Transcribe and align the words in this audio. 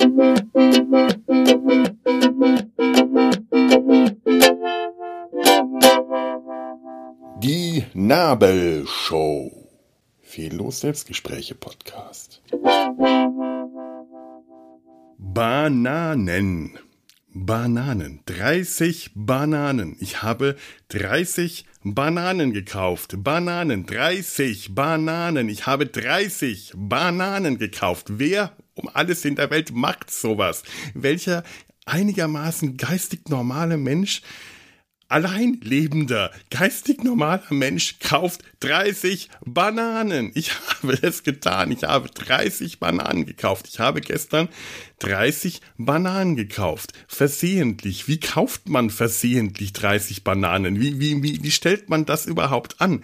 Die 0.00 0.06
Nabelshow. 7.92 9.68
Fehllos 10.22 10.80
Selbstgespräche 10.80 11.54
Podcast. 11.54 12.40
Bananen. 15.18 16.78
Bananen. 17.34 18.20
30 18.24 19.10
Bananen. 19.14 19.98
Ich 20.00 20.22
habe 20.22 20.56
30 20.88 21.66
Bananen 21.84 22.54
gekauft. 22.54 23.16
Bananen. 23.18 23.84
30 23.84 24.74
Bananen. 24.74 25.50
Ich 25.50 25.66
habe 25.66 25.84
30 25.84 26.72
Bananen 26.74 27.58
gekauft. 27.58 28.06
Wer 28.08 28.56
um 28.80 28.90
alles 28.92 29.24
in 29.24 29.36
der 29.36 29.50
Welt 29.50 29.72
macht 29.72 30.10
sowas? 30.10 30.62
Welcher 30.94 31.44
einigermaßen 31.86 32.76
geistig 32.76 33.28
normale 33.28 33.76
Mensch 33.76 34.22
allein 35.10 35.58
lebender, 35.62 36.30
geistig 36.50 37.02
normaler 37.02 37.42
Mensch 37.50 37.98
kauft 37.98 38.42
30 38.60 39.28
Bananen. 39.44 40.30
Ich 40.34 40.52
habe 40.54 40.98
es 41.02 41.24
getan. 41.24 41.72
Ich 41.72 41.82
habe 41.82 42.08
30 42.08 42.78
Bananen 42.78 43.26
gekauft. 43.26 43.66
Ich 43.68 43.80
habe 43.80 44.00
gestern 44.00 44.48
30 45.00 45.60
Bananen 45.76 46.36
gekauft. 46.36 46.92
Versehentlich. 47.08 48.06
Wie 48.06 48.20
kauft 48.20 48.68
man 48.68 48.88
versehentlich 48.88 49.72
30 49.72 50.22
Bananen? 50.22 50.80
Wie, 50.80 51.00
wie, 51.00 51.22
wie, 51.22 51.42
wie 51.42 51.50
stellt 51.50 51.90
man 51.90 52.06
das 52.06 52.26
überhaupt 52.26 52.80
an? 52.80 53.02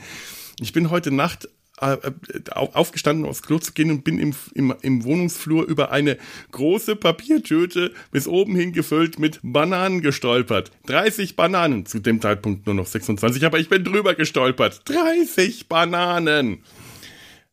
Ich 0.61 0.73
bin 0.73 0.91
heute 0.91 1.11
Nacht 1.11 1.49
aufgestanden, 1.79 3.27
aufs 3.27 3.43
Klo 3.43 3.59
zu 3.59 3.73
gehen 3.73 3.91
und 3.91 4.05
bin 4.05 4.19
im, 4.19 4.35
im, 4.55 4.75
im 4.81 5.05
Wohnungsflur 5.05 5.67
über 5.67 5.91
eine 5.91 6.17
große 6.53 6.97
Papiertüte 6.97 7.93
bis 8.11 8.27
oben 8.27 8.57
hin 8.57 8.73
gefüllt 8.73 9.19
mit 9.19 9.41
Bananen 9.43 10.01
gestolpert. 10.01 10.71
30 10.87 11.37
Bananen, 11.37 11.85
zu 11.87 11.99
dem 11.99 12.21
Zeitpunkt 12.21 12.67
nur 12.67 12.75
noch 12.75 12.87
26, 12.87 13.45
aber 13.45 13.59
ich 13.59 13.69
bin 13.69 13.85
drüber 13.85 14.15
gestolpert. 14.15 14.83
30 14.87 15.69
Bananen! 15.69 16.63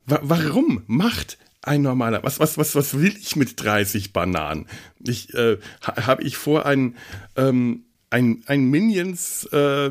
Wa 0.05 0.19
warum 0.21 0.83
macht 0.87 1.37
ein 1.61 1.81
normaler. 1.81 2.23
Was, 2.23 2.39
was, 2.39 2.57
was, 2.57 2.75
was 2.75 2.99
will 2.99 3.15
ich 3.17 3.35
mit 3.35 3.63
30 3.63 4.11
Bananen? 4.13 4.67
Ich, 4.99 5.33
äh, 5.33 5.57
habe 5.81 6.23
ich 6.23 6.35
vor, 6.37 6.65
ein, 6.65 6.95
ähm, 7.37 7.85
ein, 8.13 8.43
ein 8.45 8.69
Minions 8.69 9.45
äh, 9.51 9.89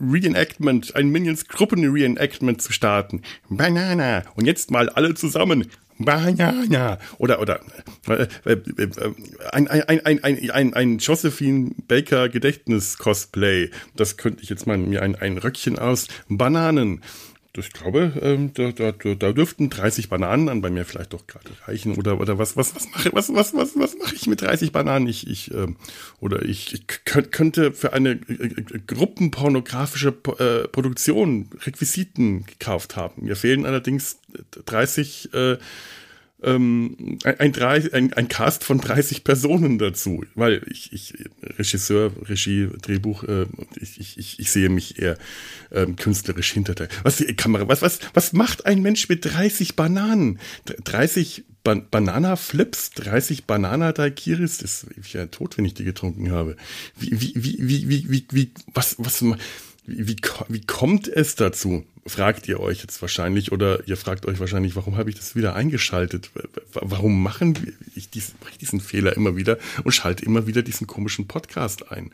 Reenactment, 0.00 0.96
ein 0.96 1.08
Minions 1.08 1.46
Gruppen 1.46 1.88
Reenactment 1.88 2.60
zu 2.60 2.72
starten. 2.72 3.22
Banana. 3.48 4.24
Und 4.34 4.46
jetzt 4.46 4.70
mal 4.70 4.88
alle 4.88 5.14
zusammen. 5.14 5.70
Banana. 5.98 6.98
Oder, 7.18 7.40
oder 7.40 7.60
äh, 8.08 8.26
äh, 8.44 8.52
äh, 8.52 8.90
ein, 9.52 9.68
ein, 9.68 10.04
ein, 10.04 10.24
ein, 10.24 10.50
ein, 10.50 10.74
ein 10.74 10.98
Josephine 10.98 11.70
Baker 11.86 12.28
Gedächtnis 12.28 12.98
Cosplay. 12.98 13.70
Das 13.94 14.16
könnte 14.16 14.42
ich 14.42 14.48
jetzt 14.48 14.66
mal 14.66 14.76
mir 14.76 15.02
ein, 15.02 15.14
ein 15.14 15.38
Röckchen 15.38 15.78
aus 15.78 16.08
Bananen 16.28 17.02
ich 17.60 17.72
glaube, 17.72 18.12
ähm, 18.20 18.52
da, 18.54 18.72
da, 18.72 18.92
da 18.92 19.32
dürften 19.32 19.70
30 19.70 20.08
Bananen 20.08 20.48
an 20.48 20.60
bei 20.60 20.70
mir 20.70 20.84
vielleicht 20.84 21.12
doch 21.12 21.26
gerade 21.26 21.50
reichen. 21.66 21.96
Oder, 21.96 22.20
oder 22.20 22.38
was, 22.38 22.56
was, 22.56 22.74
was 22.74 22.90
mache, 22.90 23.10
was, 23.12 23.32
was, 23.32 23.54
was, 23.54 23.76
was 23.76 23.96
mache 23.96 24.14
ich 24.14 24.26
mit 24.26 24.42
30 24.42 24.72
Bananen? 24.72 25.06
Ich, 25.06 25.28
ich, 25.28 25.52
ähm, 25.52 25.76
oder 26.20 26.42
ich, 26.42 26.74
ich 26.74 26.86
könnte 27.04 27.72
für 27.72 27.92
eine 27.92 28.10
äh, 28.10 28.32
äh, 28.32 28.80
gruppenpornografische 28.86 30.14
äh, 30.38 30.68
Produktion 30.68 31.48
Requisiten 31.64 32.44
gekauft 32.46 32.96
haben. 32.96 33.24
Mir 33.24 33.36
fehlen 33.36 33.66
allerdings 33.66 34.18
30 34.66 35.32
äh, 35.32 35.56
ähm, 36.44 37.18
ein, 37.24 37.54
ein, 37.56 38.12
ein 38.12 38.28
Cast 38.28 38.64
von 38.64 38.78
30 38.78 39.24
Personen 39.24 39.78
dazu, 39.78 40.24
weil 40.34 40.62
ich, 40.70 40.92
ich 40.92 41.14
Regisseur, 41.58 42.12
Regie, 42.28 42.68
Drehbuch, 42.82 43.24
äh, 43.24 43.46
ich, 43.80 44.18
ich, 44.18 44.38
ich 44.38 44.50
sehe 44.50 44.68
mich 44.68 44.98
eher 45.00 45.18
ähm, 45.72 45.96
künstlerisch 45.96 46.52
hinter 46.52 46.74
der 46.74 46.88
was 47.02 47.16
die 47.16 47.34
Kamera. 47.34 47.68
Was 47.68 47.82
was 47.82 47.98
was 48.12 48.32
macht 48.32 48.66
ein 48.66 48.82
Mensch 48.82 49.08
mit 49.08 49.24
30 49.24 49.76
Bananen? 49.76 50.38
30 50.64 51.44
ba 51.62 51.74
Banana 51.74 52.36
Flips, 52.36 52.90
30 52.90 53.46
Banana 53.46 53.92
Daiquiris, 53.92 54.58
das 54.58 54.84
ist 54.84 55.12
ja 55.14 55.26
tot, 55.26 55.56
wenn 55.56 55.64
ich 55.64 55.74
die 55.74 55.84
getrunken 55.84 56.30
habe. 56.30 56.56
Wie 56.98 57.10
wie 57.20 57.32
wie 57.34 57.58
wie 57.60 57.88
wie 57.88 58.10
wie, 58.10 58.26
wie 58.30 58.50
was 58.72 58.96
was 58.98 59.24
wie, 59.86 60.08
wie, 60.08 60.16
wie 60.48 60.60
kommt 60.60 61.08
es 61.08 61.34
dazu? 61.34 61.84
Fragt 62.06 62.48
ihr 62.48 62.60
euch 62.60 62.80
jetzt 62.80 63.00
wahrscheinlich 63.00 63.50
oder 63.50 63.86
ihr 63.88 63.96
fragt 63.96 64.26
euch 64.26 64.38
wahrscheinlich, 64.38 64.76
warum 64.76 64.96
habe 64.96 65.08
ich 65.08 65.16
das 65.16 65.34
wieder 65.34 65.54
eingeschaltet? 65.54 66.30
Warum 66.72 67.22
machen 67.22 67.76
ich 67.94 68.10
diesen, 68.10 68.34
mache 68.40 68.52
ich 68.52 68.58
diesen 68.58 68.80
Fehler 68.80 69.16
immer 69.16 69.36
wieder 69.36 69.58
und 69.84 69.92
schalte 69.92 70.24
immer 70.24 70.46
wieder 70.46 70.62
diesen 70.62 70.86
komischen 70.86 71.26
Podcast 71.26 71.90
ein? 71.90 72.12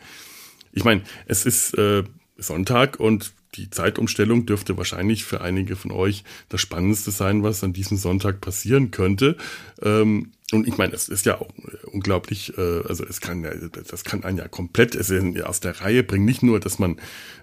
Ich 0.73 0.85
meine, 0.85 1.03
es 1.27 1.45
ist 1.45 1.75
äh, 1.75 2.05
Sonntag 2.37 3.01
und 3.01 3.33
die 3.57 3.69
Zeitumstellung 3.69 4.47
dürfte 4.47 4.77
wahrscheinlich 4.77 5.25
für 5.25 5.41
einige 5.41 5.75
von 5.75 5.91
euch 5.91 6.23
das 6.49 6.61
Spannendste 6.61 7.11
sein, 7.11 7.43
was 7.43 7.65
an 7.65 7.73
diesem 7.73 7.97
Sonntag 7.97 8.41
passieren 8.41 8.93
könnte. 8.93 9.37
Ähm, 9.83 10.31
und 10.53 10.67
ich 10.67 10.79
meine, 10.79 10.93
es 10.95 11.09
ist 11.09 11.27
ja 11.27 11.41
auch 11.41 11.49
äh, 11.59 11.87
unglaublich, 11.87 12.57
äh, 12.59 12.83
also 12.87 13.05
es 13.05 13.21
kann 13.21 13.45
ja, 13.45 13.53
das 13.55 14.05
kann 14.05 14.25
einen 14.25 14.39
ja 14.39 14.49
komplett 14.49 14.95
es 14.95 15.11
ist 15.11 15.43
aus 15.43 15.61
der 15.61 15.81
Reihe 15.81 16.03
bringen. 16.03 16.25
Nicht 16.25 16.43
nur, 16.43 16.61
dass 16.61 16.79
man, 16.79 16.97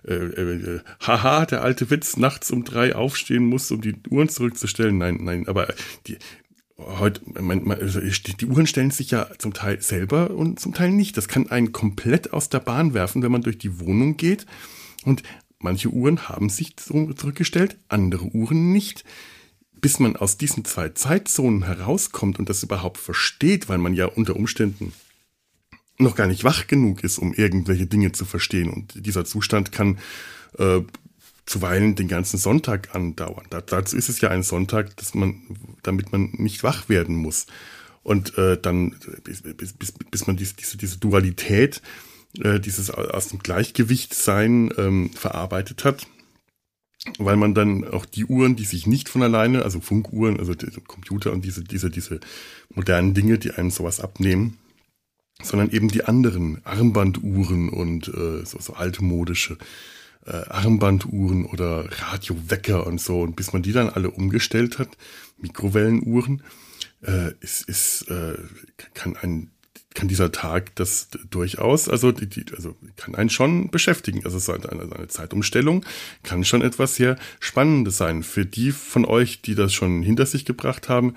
äh, 0.06 0.14
äh, 0.14 0.80
haha, 1.02 1.46
der 1.46 1.64
alte 1.64 1.90
Witz, 1.90 2.18
nachts 2.18 2.52
um 2.52 2.64
drei 2.64 2.96
aufstehen 2.96 3.46
muss, 3.46 3.72
um 3.72 3.82
die 3.82 3.96
Uhren 4.10 4.30
zurückzustellen. 4.30 4.98
Nein, 4.98 5.20
nein, 5.22 5.48
aber 5.48 5.74
die, 6.08 6.18
heute, 6.78 7.22
man, 7.42 7.64
man, 7.64 7.80
also 7.80 8.00
die 8.02 8.46
Uhren 8.46 8.68
stellen 8.68 8.92
sich 8.92 9.12
ja 9.12 9.28
zum 9.38 9.54
Teil 9.54 9.82
selber 9.82 10.32
und 10.32 10.60
zum 10.60 10.74
Teil 10.74 10.92
nicht. 10.92 11.18
Das 11.18 11.28
kann 11.28 11.50
einen 11.50 11.72
komplett 11.72 12.34
aus 12.34 12.50
der 12.50 12.60
Bahn 12.60 12.94
werfen, 12.94 13.24
wenn 13.24 13.32
man 13.32 13.42
durch 13.42 13.58
die 13.58 13.80
Wohnung 13.80 14.18
geht. 14.18 14.46
Und 15.06 15.24
manche 15.60 15.90
Uhren 15.90 16.30
haben 16.30 16.50
sich 16.50 16.76
zurückgestellt, 16.78 17.78
andere 17.88 18.26
Uhren 18.26 18.72
nicht 18.72 19.06
bis 19.82 20.00
man 20.00 20.16
aus 20.16 20.38
diesen 20.38 20.66
zwei 20.66 20.90
Zeitzonen 20.90 21.64
herauskommt 21.64 22.40
und 22.40 22.50
das 22.50 22.64
überhaupt 22.64 22.98
versteht, 22.98 23.70
weil 23.70 23.78
man 23.78 23.94
ja 23.94 24.06
unter 24.06 24.36
Umständen 24.36 24.94
noch 25.98 26.16
gar 26.16 26.28
nicht 26.28 26.44
wach 26.44 26.68
genug 26.68 27.04
ist, 27.04 27.18
um 27.18 27.34
irgendwelche 27.34 27.88
Dinge 27.88 28.12
zu 28.12 28.26
verstehen. 28.26 28.70
Und 28.70 29.06
dieser 29.06 29.26
Zustand 29.26 29.72
kann 29.72 29.98
äh, 30.58 30.82
zuweilen 31.46 31.96
den 31.96 32.08
ganzen 32.08 32.38
Sonntag 32.38 32.94
andauern. 32.94 33.46
Da, 33.50 33.62
dazu 33.62 33.98
ist 33.98 34.10
es 34.10 34.22
ja 34.22 34.30
ein 34.30 34.44
Sonntag, 34.44 34.96
dass 34.98 35.16
man, 35.16 35.42
damit 35.82 36.12
man 36.12 36.32
nicht 36.34 36.64
wach 36.64 36.90
werden 36.90 37.16
muss. 37.16 37.48
Und 38.04 38.38
äh, 38.38 38.60
dann, 38.62 38.96
bis, 39.24 39.42
bis, 39.42 39.74
bis, 39.74 40.28
man 40.28 40.38
diese, 40.38 40.56
diese, 40.56 40.78
diese 40.78 40.98
Dualität, 40.98 41.82
äh, 42.40 42.60
dieses 42.60 42.90
aus 42.92 43.30
dem 43.30 43.40
Gleichgewicht 43.40 44.14
sein 44.14 44.72
ähm, 44.78 45.10
verarbeitet 45.14 45.84
hat, 45.84 46.08
weil 47.18 47.38
man 47.38 47.54
dann 47.54 47.88
auch 47.88 48.06
die 48.06 48.26
Uhren, 48.26 48.56
die 48.56 48.66
sich 48.66 48.88
nicht 48.88 49.10
von 49.10 49.24
alleine, 49.24 49.64
also 49.64 49.80
Funkuhren, 49.80 50.40
also 50.40 50.54
Computer 50.88 51.32
und 51.32 51.46
diese, 51.46 51.64
diese, 51.64 51.90
diese 51.90 52.20
modernen 52.74 53.14
Dinge, 53.14 53.38
die 53.38 53.52
einem 53.52 53.72
sowas 53.72 54.00
abnehmen, 54.00 54.58
sondern 55.42 55.70
eben 55.70 55.90
die 55.90 56.04
anderen 56.04 56.62
Armbanduhren 56.66 57.70
und 57.70 58.08
äh, 58.08 58.46
so, 58.46 58.60
so 58.60 58.74
altmodische 58.74 59.58
äh, 60.26 60.32
Armbanduhren 60.32 61.46
oder 61.46 61.88
Radiowecker 61.92 62.88
und 62.88 63.00
so. 63.00 63.22
Und 63.22 63.36
bis 63.36 63.54
man 63.54 63.62
die 63.62 63.72
dann 63.72 63.90
alle 63.90 64.10
umgestellt 64.10 64.80
hat, 64.80 64.90
Mikrowellenuhren, 65.38 66.42
äh, 67.02 67.32
ist, 67.40 67.68
ist, 67.70 68.10
äh, 68.10 68.38
kann 68.94 69.16
ein 69.16 69.52
kann 69.94 70.08
dieser 70.08 70.32
Tag 70.32 70.76
das 70.76 71.10
durchaus, 71.30 71.90
also, 71.90 72.12
die, 72.12 72.28
die, 72.28 72.46
also 72.56 72.76
kann 72.96 73.16
einen 73.16 73.30
schon 73.30 73.70
beschäftigen. 73.70 74.24
Also 74.26 74.40
so 74.40 74.54
eine, 74.54 74.70
eine 74.70 75.08
Zeitumstellung 75.08 75.86
kann 76.24 76.44
schon 76.44 76.62
etwas 76.62 76.96
sehr 76.96 77.18
Spannendes 77.40 77.98
sein. 77.98 78.24
Für 78.24 78.46
die 78.46 78.72
von 78.72 79.06
euch, 79.06 79.42
die 79.42 79.56
das 79.56 79.74
schon 79.74 80.04
hinter 80.04 80.26
sich 80.26 80.46
gebracht 80.46 80.90
haben, 80.90 81.16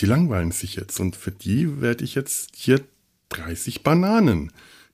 die 0.00 0.06
langweilen 0.06 0.52
sich 0.52 0.76
jetzt. 0.76 1.00
Und 1.00 1.16
für 1.16 1.32
die 1.32 1.80
werde 1.80 2.04
ich 2.04 2.14
jetzt 2.14 2.50
hier 2.54 2.80
30 3.30 3.82
Bananen. 3.82 4.52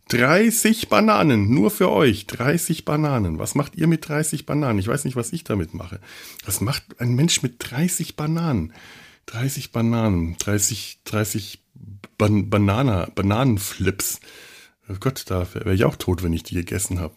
30 0.09 0.89
Bananen, 0.89 1.55
nur 1.55 1.71
für 1.71 1.91
euch. 1.91 2.27
30 2.27 2.85
Bananen. 2.85 3.39
Was 3.39 3.55
macht 3.55 3.77
ihr 3.77 3.87
mit 3.87 4.09
30 4.09 4.45
Bananen? 4.45 4.79
Ich 4.79 4.89
weiß 4.89 5.05
nicht, 5.05 5.17
was 5.17 5.33
ich 5.33 5.45
damit 5.45 5.73
mache. 5.73 6.01
Was 6.45 6.61
macht 6.61 6.83
ein 6.99 7.15
Mensch 7.15 7.43
mit 7.43 7.57
30 7.59 8.17
Bananen? 8.17 8.73
30 9.27 9.71
Bananen, 9.71 10.37
30, 10.39 11.01
30 11.05 11.61
Ban 12.21 12.51
Banana, 12.51 13.09
Bananenflips. 13.15 14.21
Oh 14.91 14.97
Gott, 15.01 15.25
da 15.29 15.47
wäre 15.55 15.73
ich 15.73 15.87
auch 15.87 15.97
tot, 15.97 16.23
wenn 16.23 16.35
ich 16.35 16.43
die 16.43 16.55
gegessen 16.55 17.01
habe. 17.01 17.15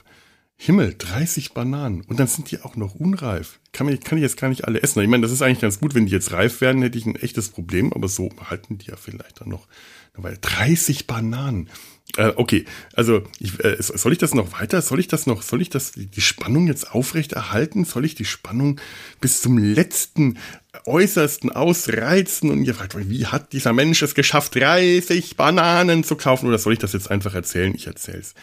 Himmel, 0.55 0.95
30 0.97 1.53
Bananen. 1.53 2.03
Und 2.03 2.21
dann 2.21 2.27
sind 2.27 2.51
die 2.51 2.61
auch 2.61 2.77
noch 2.77 2.95
unreif. 2.95 3.59
Kann, 3.73 3.85
man, 3.85 3.99
kann 3.99 4.17
ich 4.17 4.21
jetzt 4.21 4.37
gar 4.37 4.47
nicht 4.47 4.63
alle 4.63 4.81
essen. 4.81 5.01
Ich 5.01 5.09
meine, 5.09 5.23
das 5.23 5.33
ist 5.33 5.41
eigentlich 5.41 5.59
ganz 5.59 5.81
gut. 5.81 5.93
Wenn 5.93 6.05
die 6.05 6.13
jetzt 6.13 6.31
reif 6.31 6.61
werden, 6.61 6.81
hätte 6.81 6.97
ich 6.97 7.05
ein 7.05 7.17
echtes 7.17 7.49
Problem. 7.49 7.91
Aber 7.91 8.07
so 8.07 8.29
halten 8.49 8.77
die 8.77 8.91
ja 8.91 8.95
vielleicht 8.95 9.41
dann 9.41 9.49
noch. 9.49 9.67
Weil 10.13 10.37
30 10.39 11.05
Bananen. 11.05 11.69
Äh, 12.15 12.31
okay, 12.37 12.63
also 12.93 13.23
ich, 13.39 13.61
äh, 13.61 13.75
soll 13.81 14.13
ich 14.13 14.19
das 14.19 14.33
noch 14.33 14.53
weiter? 14.53 14.81
Soll 14.81 15.01
ich 15.01 15.09
das 15.09 15.25
noch? 15.25 15.41
Soll 15.41 15.61
ich 15.61 15.69
das 15.69 15.91
die 15.95 16.21
Spannung 16.21 16.67
jetzt 16.67 16.91
aufrechterhalten? 16.91 17.83
Soll 17.83 18.05
ich 18.05 18.15
die 18.15 18.23
Spannung 18.23 18.79
bis 19.19 19.41
zum 19.41 19.57
letzten 19.57 20.37
äußersten 20.85 21.51
ausreizen? 21.51 22.49
Und 22.49 22.65
ihr 22.65 22.75
fragt, 22.75 22.97
wie 23.09 23.27
hat 23.27 23.53
dieser 23.53 23.73
Mensch 23.73 24.01
es 24.01 24.15
geschafft, 24.15 24.55
30 24.55 25.35
Bananen 25.35 26.03
zu 26.03 26.15
kaufen? 26.15 26.47
Oder 26.47 26.57
soll 26.57 26.73
ich 26.73 26.79
das 26.79 26.93
jetzt 26.93 27.11
einfach 27.11 27.33
erzählen? 27.33 27.73
Ich 27.75 27.87
erzähl's. 27.87 28.33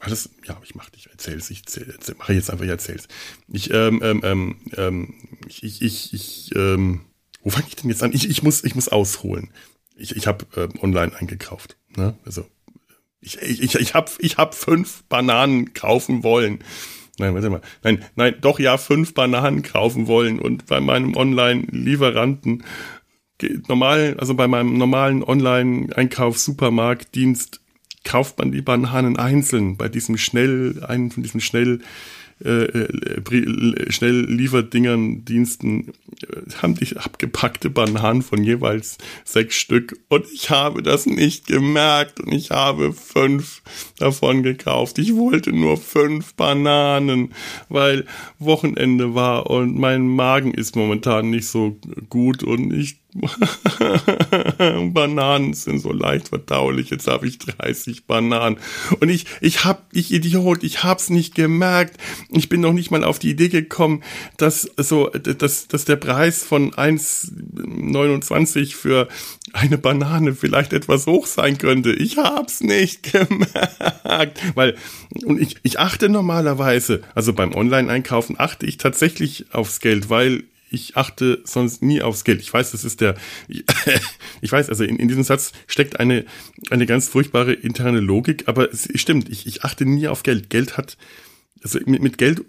Alles, 0.00 0.30
ja, 0.44 0.60
ich 0.64 0.74
mach 0.74 0.90
dich, 0.90 1.08
erzähl's, 1.10 1.48
ich 1.50 1.60
erzähl, 1.60 1.88
erzähl, 1.88 2.16
mache 2.16 2.32
jetzt 2.32 2.50
einfach, 2.50 2.64
ich 2.64 2.70
erzähl's. 2.70 3.06
Ich, 3.46 3.70
ähm, 3.70 4.00
ähm, 4.02 4.20
ähm, 4.24 4.56
ähm, 4.76 5.14
ich, 5.46 5.62
ich, 5.62 5.80
ich, 5.80 6.12
ich 6.12 6.50
ähm, 6.56 7.02
wo 7.42 7.50
fange 7.50 7.66
ich 7.68 7.76
denn 7.76 7.90
jetzt 7.90 8.02
an? 8.02 8.12
Ich, 8.12 8.28
ich 8.28 8.42
muss, 8.42 8.64
ich 8.64 8.74
muss 8.74 8.88
ausholen. 8.88 9.50
Ich, 9.96 10.16
ich 10.16 10.26
habe 10.26 10.46
ähm, 10.56 10.72
online 10.80 11.14
eingekauft. 11.14 11.76
Ne? 11.96 12.16
Also 12.24 12.46
ich, 13.20 13.40
ich, 13.40 13.74
ich 13.74 13.94
habe 13.94 14.10
ich 14.18 14.36
hab 14.36 14.54
fünf 14.54 15.04
Bananen 15.04 15.74
kaufen 15.74 16.22
wollen. 16.22 16.64
Nein, 17.18 17.34
warte 17.34 17.50
mal. 17.50 17.60
Nein, 17.82 18.02
nein, 18.16 18.36
doch 18.40 18.58
ja, 18.58 18.78
fünf 18.78 19.12
Bananen 19.14 19.62
kaufen 19.62 20.06
wollen 20.06 20.38
und 20.38 20.64
bei 20.66 20.80
meinem 20.80 21.14
Online-Lieferanten 21.14 22.64
normal, 23.68 24.16
also 24.18 24.34
bei 24.34 24.48
meinem 24.48 24.78
normalen 24.78 25.22
Online-Einkauf-Supermarktdienst 25.22 27.60
kauft 28.04 28.38
man 28.38 28.52
die 28.52 28.62
Bananen 28.62 29.18
einzeln. 29.18 29.76
Bei 29.76 29.88
diesem 29.88 30.16
schnell, 30.16 30.82
einen 30.86 31.10
von 31.10 31.22
diesen 31.22 31.40
schnell 31.40 31.80
äh, 32.44 32.64
äh, 32.64 33.92
Schnelllieferdingern, 33.92 35.24
Diensten 35.24 35.92
äh, 36.22 36.52
haben 36.60 36.74
die 36.74 36.96
abgepackte 36.96 37.70
Bananen 37.70 38.22
von 38.22 38.42
jeweils 38.42 38.98
sechs 39.24 39.56
Stück. 39.56 39.98
Und 40.08 40.26
ich 40.32 40.50
habe 40.50 40.82
das 40.82 41.06
nicht 41.06 41.46
gemerkt. 41.46 42.20
Und 42.20 42.32
ich 42.32 42.50
habe 42.50 42.92
fünf 42.92 43.62
davon 43.98 44.42
gekauft. 44.42 44.98
Ich 44.98 45.14
wollte 45.14 45.52
nur 45.52 45.76
fünf 45.76 46.34
Bananen, 46.34 47.32
weil 47.68 48.06
Wochenende 48.38 49.14
war 49.14 49.50
und 49.50 49.78
mein 49.78 50.06
Magen 50.08 50.52
ist 50.52 50.76
momentan 50.76 51.30
nicht 51.30 51.46
so 51.48 51.76
gut. 52.08 52.42
Und 52.42 52.72
ich 52.72 53.01
Bananen 54.92 55.54
sind 55.54 55.80
so 55.80 55.92
leicht 55.92 56.28
verdaulich. 56.28 56.90
Jetzt 56.90 57.06
habe 57.06 57.26
ich 57.26 57.38
30 57.38 58.06
Bananen. 58.06 58.58
Und 59.00 59.08
ich, 59.10 59.26
ich 59.40 59.64
hab, 59.64 59.86
ich 59.92 60.12
Idiot, 60.12 60.62
ich 60.62 60.82
hab's 60.82 61.10
nicht 61.10 61.34
gemerkt. 61.34 61.98
Ich 62.30 62.48
bin 62.48 62.62
noch 62.62 62.72
nicht 62.72 62.90
mal 62.90 63.04
auf 63.04 63.18
die 63.18 63.30
Idee 63.30 63.48
gekommen, 63.48 64.02
dass 64.38 64.62
so, 64.76 65.08
dass, 65.08 65.68
dass 65.68 65.84
der 65.84 65.96
Preis 65.96 66.42
von 66.42 66.72
1,29 66.72 68.74
für 68.74 69.08
eine 69.52 69.76
Banane 69.76 70.34
vielleicht 70.34 70.72
etwas 70.72 71.06
hoch 71.06 71.26
sein 71.26 71.58
könnte. 71.58 71.92
Ich 71.92 72.16
hab's 72.16 72.62
nicht 72.62 73.02
gemerkt. 73.12 74.40
Weil, 74.54 74.76
und 75.24 75.40
ich, 75.40 75.56
ich 75.62 75.78
achte 75.78 76.08
normalerweise, 76.08 77.02
also 77.14 77.34
beim 77.34 77.54
Online-Einkaufen 77.54 78.36
achte 78.38 78.64
ich 78.64 78.78
tatsächlich 78.78 79.52
aufs 79.52 79.80
Geld, 79.80 80.08
weil 80.08 80.44
ich 80.72 80.96
achte 80.96 81.40
sonst 81.44 81.82
nie 81.82 82.02
aufs 82.02 82.24
Geld. 82.24 82.40
Ich 82.40 82.52
weiß, 82.52 82.72
das 82.72 82.84
ist 82.84 83.00
der, 83.00 83.16
ich 84.40 84.52
weiß, 84.52 84.68
also 84.68 84.84
in, 84.84 84.96
in 84.96 85.08
diesem 85.08 85.22
Satz 85.22 85.52
steckt 85.66 86.00
eine, 86.00 86.24
eine 86.70 86.86
ganz 86.86 87.08
furchtbare 87.08 87.52
interne 87.52 88.00
Logik, 88.00 88.48
aber 88.48 88.72
es 88.72 88.88
stimmt, 88.94 89.28
ich, 89.28 89.46
ich 89.46 89.64
achte 89.64 89.84
nie 89.84 90.08
auf 90.08 90.22
Geld. 90.22 90.50
Geld 90.50 90.76
hat, 90.76 90.96
also 91.62 91.78
mit, 91.86 92.02
mit 92.02 92.18
Geld, 92.18 92.44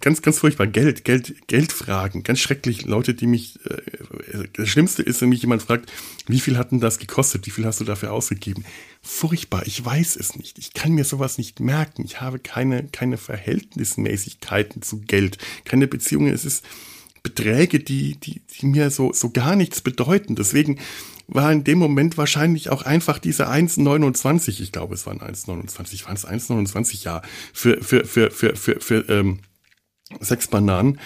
ganz, 0.00 0.22
ganz 0.22 0.38
furchtbar, 0.38 0.66
Geld, 0.66 1.04
Geld, 1.04 1.46
Geldfragen, 1.46 2.22
ganz 2.22 2.40
schrecklich. 2.40 2.86
Leute, 2.86 3.14
die 3.14 3.26
mich, 3.26 3.58
äh, 3.66 4.48
das 4.54 4.68
Schlimmste 4.68 5.02
ist, 5.02 5.20
wenn 5.20 5.28
mich 5.28 5.42
jemand 5.42 5.62
fragt, 5.62 5.90
wie 6.26 6.40
viel 6.40 6.58
hat 6.58 6.72
denn 6.72 6.80
das 6.80 6.98
gekostet, 6.98 7.46
wie 7.46 7.50
viel 7.50 7.66
hast 7.66 7.80
du 7.80 7.84
dafür 7.84 8.12
ausgegeben? 8.12 8.64
Furchtbar, 9.00 9.66
ich 9.66 9.84
weiß 9.84 10.16
es 10.16 10.36
nicht. 10.36 10.58
Ich 10.58 10.74
kann 10.74 10.92
mir 10.92 11.04
sowas 11.04 11.38
nicht 11.38 11.60
merken. 11.60 12.04
Ich 12.04 12.20
habe 12.20 12.38
keine, 12.38 12.88
keine 12.88 13.16
Verhältnismäßigkeiten 13.16 14.82
zu 14.82 15.00
Geld, 15.02 15.38
keine 15.64 15.86
Beziehungen. 15.86 16.32
Es 16.32 16.44
ist, 16.44 16.64
Beträge, 17.22 17.80
die, 17.80 18.16
die, 18.16 18.40
die 18.40 18.66
mir 18.66 18.90
so, 18.90 19.12
so 19.12 19.30
gar 19.30 19.56
nichts 19.56 19.80
bedeuten. 19.80 20.34
Deswegen 20.36 20.78
war 21.26 21.52
in 21.52 21.64
dem 21.64 21.78
Moment 21.78 22.16
wahrscheinlich 22.16 22.70
auch 22.70 22.82
einfach 22.82 23.18
diese 23.18 23.48
1,29, 23.48 24.60
ich 24.60 24.72
glaube, 24.72 24.94
es 24.94 25.06
waren 25.06 25.20
1,29, 25.20 26.06
waren 26.06 26.16
es 26.16 26.26
1,29, 26.26 27.04
ja, 27.04 27.22
für, 27.52 27.82
für, 27.82 28.04
für, 28.04 28.30
für, 28.30 28.56
für, 28.56 28.80
für 28.80 29.08
ähm, 29.08 29.40
sechs 30.20 30.48
Bananen. 30.48 30.98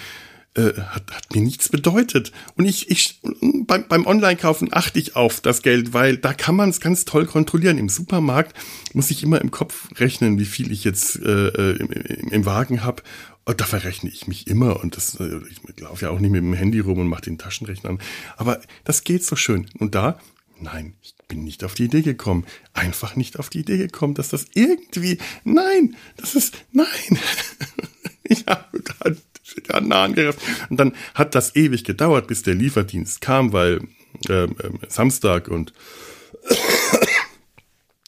Äh, 0.55 0.79
hat, 0.79 1.11
hat 1.11 1.33
mir 1.33 1.41
nichts 1.41 1.67
bedeutet. 1.67 2.31
Und 2.55 2.65
ich, 2.65 2.91
ich 2.91 3.19
beim, 3.65 3.87
beim 3.87 4.05
Online-Kaufen 4.05 4.69
achte 4.71 4.99
ich 4.99 5.15
auf 5.15 5.41
das 5.41 5.63
Geld, 5.63 5.93
weil 5.93 6.17
da 6.17 6.31
kann 6.31 6.55
man 6.55 6.69
es 6.69 6.79
ganz 6.79 7.05
toll 7.05 7.25
kontrollieren. 7.25 7.79
Im 7.79 7.89
Supermarkt 7.89 8.55
muss 8.93 9.09
ich 9.09 9.23
immer 9.23 9.41
im 9.41 9.49
Kopf 9.49 9.87
rechnen, 9.99 10.37
wie 10.37 10.45
viel 10.45 10.71
ich 10.71 10.83
jetzt 10.83 11.15
äh, 11.15 11.47
äh 11.47 11.77
im, 11.77 12.29
im 12.29 12.45
Wagen 12.45 12.83
habe 12.83 13.01
und 13.45 13.59
da 13.59 13.65
verrechne 13.65 14.09
ich 14.09 14.27
mich 14.27 14.47
immer 14.47 14.79
und 14.81 14.95
das, 14.95 15.19
äh, 15.19 15.39
ich 15.49 15.79
laufe 15.79 16.05
ja 16.05 16.11
auch 16.11 16.19
nicht 16.19 16.31
mit 16.31 16.41
dem 16.41 16.53
Handy 16.53 16.79
rum 16.79 16.99
und 16.99 17.07
mache 17.07 17.23
den 17.23 17.37
Taschenrechner 17.37 17.91
an. 17.91 17.99
Aber 18.37 18.61
das 18.83 19.03
geht 19.03 19.25
so 19.25 19.35
schön. 19.35 19.67
Und 19.79 19.95
da, 19.95 20.17
nein, 20.59 20.93
ich 21.01 21.13
bin 21.27 21.43
nicht 21.43 21.63
auf 21.63 21.73
die 21.73 21.85
Idee 21.85 22.03
gekommen. 22.03 22.45
Einfach 22.73 23.15
nicht 23.15 23.39
auf 23.39 23.49
die 23.49 23.59
Idee 23.59 23.77
gekommen, 23.77 24.13
dass 24.13 24.29
das 24.29 24.45
irgendwie, 24.53 25.17
nein, 25.43 25.95
das 26.17 26.35
ist, 26.35 26.63
nein. 26.71 26.87
ich 28.23 28.45
habe 28.45 28.79
gerade 28.81 29.17
Granaten 29.61 30.15
gerafft. 30.15 30.39
Und 30.69 30.79
dann 30.79 30.93
hat 31.13 31.35
das 31.35 31.55
ewig 31.55 31.83
gedauert, 31.83 32.27
bis 32.27 32.43
der 32.43 32.55
Lieferdienst 32.55 33.21
kam, 33.21 33.53
weil 33.53 33.81
äh, 34.29 34.43
äh, 34.43 34.49
Samstag 34.87 35.47
und 35.47 35.73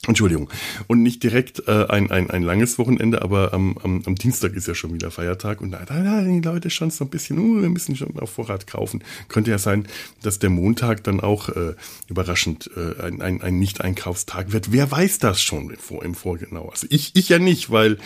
Entschuldigung. 0.08 0.50
Und 0.88 1.02
nicht 1.02 1.24
direkt 1.24 1.68
äh, 1.68 1.86
ein, 1.88 2.12
ein, 2.12 2.30
ein 2.30 2.44
langes 2.44 2.78
Wochenende, 2.78 3.22
aber 3.22 3.54
am, 3.54 3.78
am, 3.84 4.04
am 4.06 4.16
Dienstag 4.16 4.54
ist 4.54 4.68
ja 4.68 4.76
schon 4.76 4.94
wieder 4.94 5.12
Feiertag 5.12 5.62
und 5.62 5.72
da, 5.72 5.84
da, 5.86 6.04
da 6.04 6.22
die 6.22 6.42
Leute 6.42 6.70
schon 6.70 6.92
so 6.92 7.06
ein 7.06 7.10
bisschen, 7.10 7.40
uh, 7.40 7.62
wir 7.62 7.70
müssen 7.70 7.96
schon 7.96 8.18
auf 8.20 8.32
Vorrat 8.32 8.68
kaufen. 8.68 9.04
Könnte 9.28 9.52
ja 9.52 9.58
sein, 9.58 9.88
dass 10.22 10.40
der 10.40 10.50
Montag 10.50 11.04
dann 11.04 11.20
auch 11.20 11.50
äh, 11.50 11.74
überraschend 12.08 12.70
äh, 12.76 13.02
ein, 13.02 13.22
ein, 13.22 13.42
ein 13.42 13.60
Nicht-Einkaufstag 13.60 14.52
wird. 14.52 14.72
Wer 14.72 14.92
weiß 14.92 15.20
das 15.20 15.42
schon 15.42 15.70
im, 15.70 15.78
Vor 15.78 16.04
im 16.04 16.16
Vorgenau? 16.16 16.70
Also 16.70 16.88
ich, 16.90 17.12
ich 17.16 17.30
ja 17.30 17.40
nicht, 17.40 17.72
weil 17.72 17.98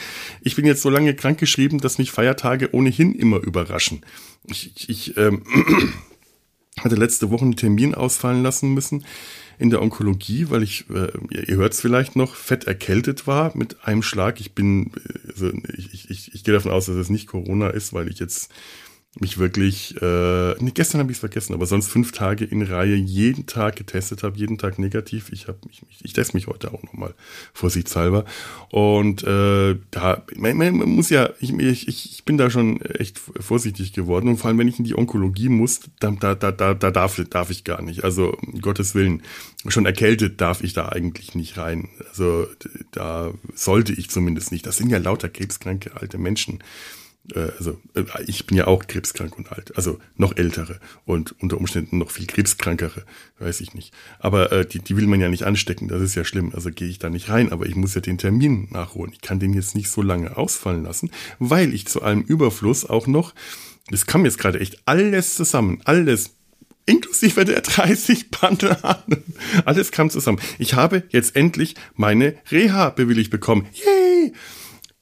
ich 0.42 0.56
bin 0.56 0.66
jetzt 0.66 0.82
so 0.82 0.90
lange 0.90 1.14
krankgeschrieben, 1.16 1.80
dass 1.80 1.98
mich 1.98 2.12
Feiertage 2.12 2.74
ohnehin 2.74 3.14
immer 3.14 3.38
überraschen. 3.38 4.02
Ich, 4.48 4.72
ich, 4.76 4.90
ich 4.90 5.18
ähm, 5.18 5.44
hatte 6.84 6.96
letzte 6.96 7.30
Woche 7.30 7.46
einen 7.46 7.56
Termin 7.56 7.96
ausfallen 7.96 8.44
lassen 8.44 8.74
müssen 8.74 9.06
in 9.58 9.70
der 9.70 9.82
Onkologie, 9.82 10.50
weil 10.50 10.64
ich, 10.64 10.86
äh, 10.90 11.12
ihr 11.32 11.58
hört 11.58 11.74
es 11.74 11.82
vielleicht 11.82 12.16
noch, 12.16 12.36
fett 12.36 12.66
erkältet 12.66 13.28
war 13.28 13.56
mit 13.58 13.86
einem 13.86 14.02
Schlag. 14.02 14.40
Ich 14.40 14.54
bin, 14.54 14.92
also 15.28 15.52
ich, 15.78 16.10
ich, 16.10 16.34
ich 16.34 16.44
gehe 16.44 16.54
davon 16.54 16.72
aus, 16.72 16.86
dass 16.86 16.96
es 16.96 17.10
nicht 17.10 17.28
Corona 17.28 17.70
ist, 17.70 17.92
weil 17.92 18.08
ich 18.08 18.20
jetzt 18.20 18.52
mich 19.18 19.40
wirklich, 19.40 20.00
äh, 20.02 20.54
nee, 20.60 20.72
gestern 20.72 21.00
habe 21.00 21.12
ich 21.12 21.16
es 21.16 21.20
vergessen, 21.20 21.54
aber 21.54 21.66
sonst 21.66 21.88
fünf 21.88 22.12
Tage 22.12 22.46
in 22.46 22.62
Reihe 22.62 22.96
jeden 22.96 23.48
Tag 23.48 23.76
getestet 23.76 24.22
habe, 24.22 24.38
jeden 24.38 24.60
Tag 24.60 24.78
negativ. 24.78 25.32
Ich 25.32 25.48
habe 25.48 25.58
mich, 25.68 25.82
ich, 25.90 26.06
ich 26.06 26.14
teste 26.14 26.38
mich 26.38 26.46
heute 26.46 26.72
auch 26.72 26.84
nochmal 26.84 27.16
vorsichtshalber. 27.54 28.24
Und 28.70 29.24
äh, 29.24 29.78
da, 29.90 30.24
man, 30.36 30.58
man 30.58 30.90
muss 30.90 31.10
ja, 31.10 31.32
ich, 31.40 31.52
ich, 31.52 31.88
ich 31.88 32.24
bin 32.24 32.38
da 32.38 32.52
schon 32.52 32.82
echt 32.82 33.20
vorsichtig 33.40 33.94
geworden. 33.94 34.28
Und 34.28 34.38
vor 34.38 34.50
allem, 34.50 34.60
wenn 34.60 34.68
ich 34.68 34.78
in 34.78 34.86
die 34.86 34.98
Onkologie 34.98 35.50
muss, 35.50 35.82
da, 36.00 36.12
da, 36.12 36.36
da, 36.36 36.52
da, 36.52 36.76
da 36.76 36.92
darf, 36.92 37.20
darf 37.32 37.50
ich 37.50 37.64
gar 37.64 37.82
nicht. 37.82 38.04
Also 38.04 38.34
um 38.34 38.62
Gottes 38.62 38.94
Willen, 38.94 39.24
schon 39.68 39.88
erkältet 39.88 40.40
darf 40.40 40.64
ich 40.64 40.74
da 40.74 40.90
eigentlich 40.90 41.34
nicht 41.34 41.58
rein. 41.58 41.90
Also 42.10 42.46
da 42.92 43.34
sollte 43.56 43.94
ich 43.94 44.12
zumindest 44.12 44.52
nicht. 44.52 44.68
Das 44.68 44.78
sind 44.78 44.90
ja 44.90 45.00
lauter 45.00 45.30
krebskranke 45.30 46.00
alte 46.00 46.20
Menschen. 46.20 46.60
Äh, 47.36 47.52
also 47.58 47.80
äh, 47.96 48.04
ich 48.26 48.46
bin 48.46 48.58
ja 48.58 48.68
auch 48.68 48.88
krebskrank 48.88 49.38
und 49.38 49.52
alt, 49.52 49.76
also 49.76 50.00
noch 50.16 50.38
ältere 50.38 50.80
und 51.06 51.36
unter 51.42 51.58
Umständen 51.58 51.98
noch 51.98 52.12
viel 52.12 52.28
krebskrankere, 52.28 53.04
weiß 53.40 53.62
ich 53.62 53.74
nicht. 53.74 53.94
Aber 54.20 54.52
äh, 54.52 54.66
die, 54.66 54.80
die 54.80 54.98
will 54.98 55.08
man 55.08 55.22
ja 55.22 55.30
nicht 55.30 55.44
anstecken, 55.44 55.88
das 55.88 56.02
ist 56.02 56.16
ja 56.16 56.24
schlimm, 56.24 56.52
also 56.54 56.70
gehe 56.72 56.88
ich 56.88 57.00
da 57.00 57.10
nicht 57.10 57.30
rein, 57.30 57.52
aber 57.52 57.66
ich 57.66 57.76
muss 57.76 57.96
ja 57.96 58.02
den 58.02 58.18
Termin 58.18 58.68
nachholen. 58.72 59.14
Ich 59.14 59.22
kann 59.22 59.40
den 59.40 59.54
jetzt 59.54 59.76
nicht 59.76 59.90
so 59.90 60.02
lange 60.02 60.38
ausfallen 60.38 60.84
lassen, 60.84 61.12
weil 61.40 61.74
ich 61.74 61.88
zu 61.88 62.02
allem 62.02 62.22
Überfluss 62.22 62.86
auch 62.86 63.08
noch, 63.08 63.34
das 63.90 64.06
kam 64.06 64.26
jetzt 64.26 64.38
gerade 64.38 64.60
echt 64.60 64.82
alles 64.86 65.36
zusammen, 65.36 65.82
alles 65.86 66.32
inklusive 66.86 67.46
der 67.46 67.62
30 67.62 68.32
Bananen. 68.32 69.24
Alles 69.66 69.92
kam 69.92 70.10
zusammen. 70.10 70.40
Ich 70.58 70.74
habe 70.74 71.04
jetzt 71.10 71.36
endlich 71.36 71.76
meine 71.96 72.36
Reha 72.52 72.90
bewilligt 72.90 73.32
bekommen. 73.32 73.68
Yay! 73.74 74.34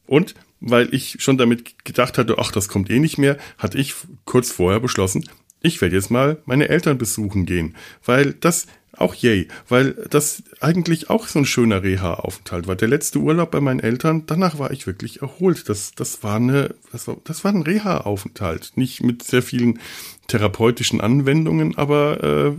Und 0.06 0.36
weil 0.60 0.94
ich 0.94 1.18
schon 1.20 1.38
damit 1.38 1.86
gedacht 1.86 2.18
hatte, 2.18 2.38
ach, 2.40 2.52
das 2.52 2.68
kommt 2.68 2.90
eh 2.90 3.00
nicht 3.00 3.18
mehr, 3.18 3.38
hatte 3.58 3.78
ich 3.78 3.94
kurz 4.26 4.52
vorher 4.52 4.80
beschlossen, 4.80 5.28
ich 5.62 5.82
werde 5.82 5.96
jetzt 5.96 6.12
mal 6.12 6.42
meine 6.46 6.70
Eltern 6.70 6.98
besuchen 6.98 7.46
gehen, 7.46 7.76
weil 8.06 8.34
das 8.34 8.68
auch 8.94 9.14
yay, 9.14 9.48
weil 9.68 9.94
das 10.10 10.44
eigentlich 10.60 11.10
auch 11.10 11.28
so 11.28 11.40
ein 11.40 11.46
schöner 11.46 11.84
Reha-Aufenthalt 11.84 12.68
war. 12.68 12.76
Der 12.76 12.88
letzte 12.88 13.20
Urlaub 13.20 13.52
bei 13.52 13.60
meinen 13.60 13.80
Eltern, 13.80 14.24
danach 14.26 14.58
war 14.58 14.72
ich 14.72 14.88
wirklich 14.88 15.22
erholt. 15.22 15.70
Das, 15.70 15.92
das 15.94 16.24
war 16.24 16.38
eine, 16.38 16.74
das 16.92 17.08
war, 17.08 17.18
das 17.24 17.44
war 17.44 17.54
ein 17.54 17.62
Reha-Aufenthalt. 17.62 18.72
Nicht 18.76 19.04
mit 19.04 19.24
sehr 19.24 19.44
vielen 19.44 19.80
therapeutischen 20.28 21.00
Anwendungen, 21.00 21.78
aber 21.78 22.24
äh, 22.24 22.54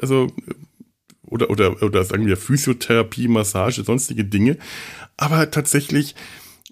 also 0.00 0.28
oder 1.22 1.50
oder 1.50 1.82
oder 1.82 2.04
sagen 2.04 2.26
wir 2.26 2.36
Physiotherapie, 2.36 3.28
Massage, 3.28 3.82
sonstige 3.82 4.24
Dinge, 4.24 4.58
aber 5.16 5.50
tatsächlich 5.50 6.14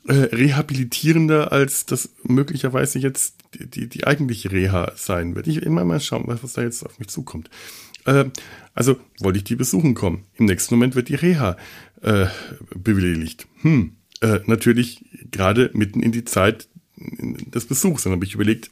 äh, 0.08 0.12
rehabilitierender 0.12 1.52
als 1.52 1.86
das 1.86 2.10
möglicherweise 2.22 2.98
jetzt 2.98 3.36
die, 3.54 3.66
die, 3.66 3.88
die 3.88 4.06
eigentliche 4.06 4.52
Reha 4.52 4.92
sein 4.96 5.34
wird. 5.34 5.46
Ich 5.46 5.62
immer 5.62 5.84
mal 5.84 6.00
schauen, 6.00 6.24
was, 6.26 6.52
da 6.52 6.62
jetzt 6.62 6.84
auf 6.84 6.98
mich 6.98 7.08
zukommt. 7.08 7.50
Äh, 8.04 8.26
also 8.74 8.96
wollte 9.20 9.38
ich 9.38 9.44
die 9.44 9.56
besuchen 9.56 9.94
kommen. 9.94 10.24
Im 10.34 10.46
nächsten 10.46 10.74
Moment 10.74 10.94
wird 10.94 11.08
die 11.08 11.14
Reha 11.14 11.56
äh, 12.02 12.26
bewilligt. 12.74 13.46
Hm, 13.62 13.96
äh, 14.20 14.40
natürlich 14.46 15.04
gerade 15.30 15.70
mitten 15.74 16.02
in 16.02 16.12
die 16.12 16.24
Zeit 16.24 16.68
des 16.96 17.66
Besuchs. 17.66 18.04
Dann 18.04 18.12
habe 18.12 18.24
ich 18.24 18.34
überlegt, 18.34 18.70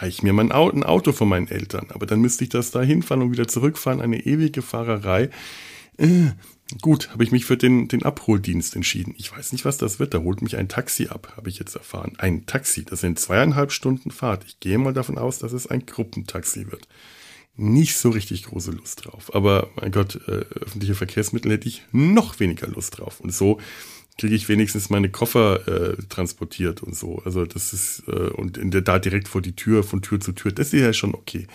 leih 0.00 0.08
ich 0.08 0.22
mir 0.22 0.32
mal 0.32 0.50
ein 0.50 0.82
Auto 0.84 1.12
von 1.12 1.28
meinen 1.28 1.48
Eltern. 1.48 1.86
Aber 1.90 2.06
dann 2.06 2.20
müsste 2.20 2.44
ich 2.44 2.50
das 2.50 2.70
da 2.70 2.82
hinfahren 2.82 3.22
und 3.22 3.32
wieder 3.32 3.48
zurückfahren. 3.48 4.00
Eine 4.00 4.24
ewige 4.26 4.62
Fahrerei. 4.62 5.30
Äh, 5.98 6.32
gut, 6.82 7.10
habe 7.10 7.24
ich 7.24 7.32
mich 7.32 7.44
für 7.44 7.56
den, 7.56 7.88
den 7.88 8.02
Abholdienst 8.02 8.76
entschieden. 8.76 9.14
Ich 9.16 9.30
weiß 9.32 9.52
nicht, 9.52 9.64
was 9.64 9.78
das 9.78 9.98
wird. 9.98 10.14
Da 10.14 10.18
holt 10.18 10.42
mich 10.42 10.56
ein 10.56 10.68
Taxi 10.68 11.08
ab, 11.08 11.34
habe 11.36 11.48
ich 11.48 11.58
jetzt 11.58 11.74
erfahren. 11.74 12.12
Ein 12.18 12.46
Taxi, 12.46 12.84
das 12.84 13.00
sind 13.00 13.18
zweieinhalb 13.18 13.72
Stunden 13.72 14.10
Fahrt. 14.10 14.44
Ich 14.46 14.60
gehe 14.60 14.78
mal 14.78 14.92
davon 14.92 15.18
aus, 15.18 15.38
dass 15.38 15.52
es 15.52 15.66
ein 15.66 15.86
Gruppentaxi 15.86 16.70
wird 16.70 16.86
nicht 17.56 17.96
so 17.96 18.10
richtig 18.10 18.44
große 18.44 18.70
Lust 18.70 19.04
drauf. 19.04 19.34
Aber 19.34 19.70
mein 19.76 19.90
Gott, 19.90 20.16
äh, 20.28 20.44
öffentliche 20.60 20.94
Verkehrsmittel 20.94 21.52
hätte 21.52 21.68
ich 21.68 21.82
noch 21.90 22.38
weniger 22.38 22.68
Lust 22.68 22.98
drauf. 22.98 23.20
Und 23.20 23.32
so 23.32 23.58
kriege 24.18 24.34
ich 24.34 24.48
wenigstens 24.48 24.90
meine 24.90 25.10
Koffer 25.10 25.66
äh, 25.66 25.96
transportiert 26.08 26.82
und 26.82 26.94
so. 26.94 27.22
Also 27.24 27.44
das 27.44 27.72
ist 27.72 28.04
äh, 28.08 28.30
und 28.30 28.58
in 28.58 28.70
der, 28.70 28.82
da 28.82 28.98
direkt 28.98 29.28
vor 29.28 29.42
die 29.42 29.56
Tür, 29.56 29.84
von 29.84 30.02
Tür 30.02 30.20
zu 30.20 30.32
Tür, 30.32 30.52
das 30.52 30.72
ist 30.72 30.80
ja 30.80 30.92
schon 30.92 31.14
okay. 31.14 31.46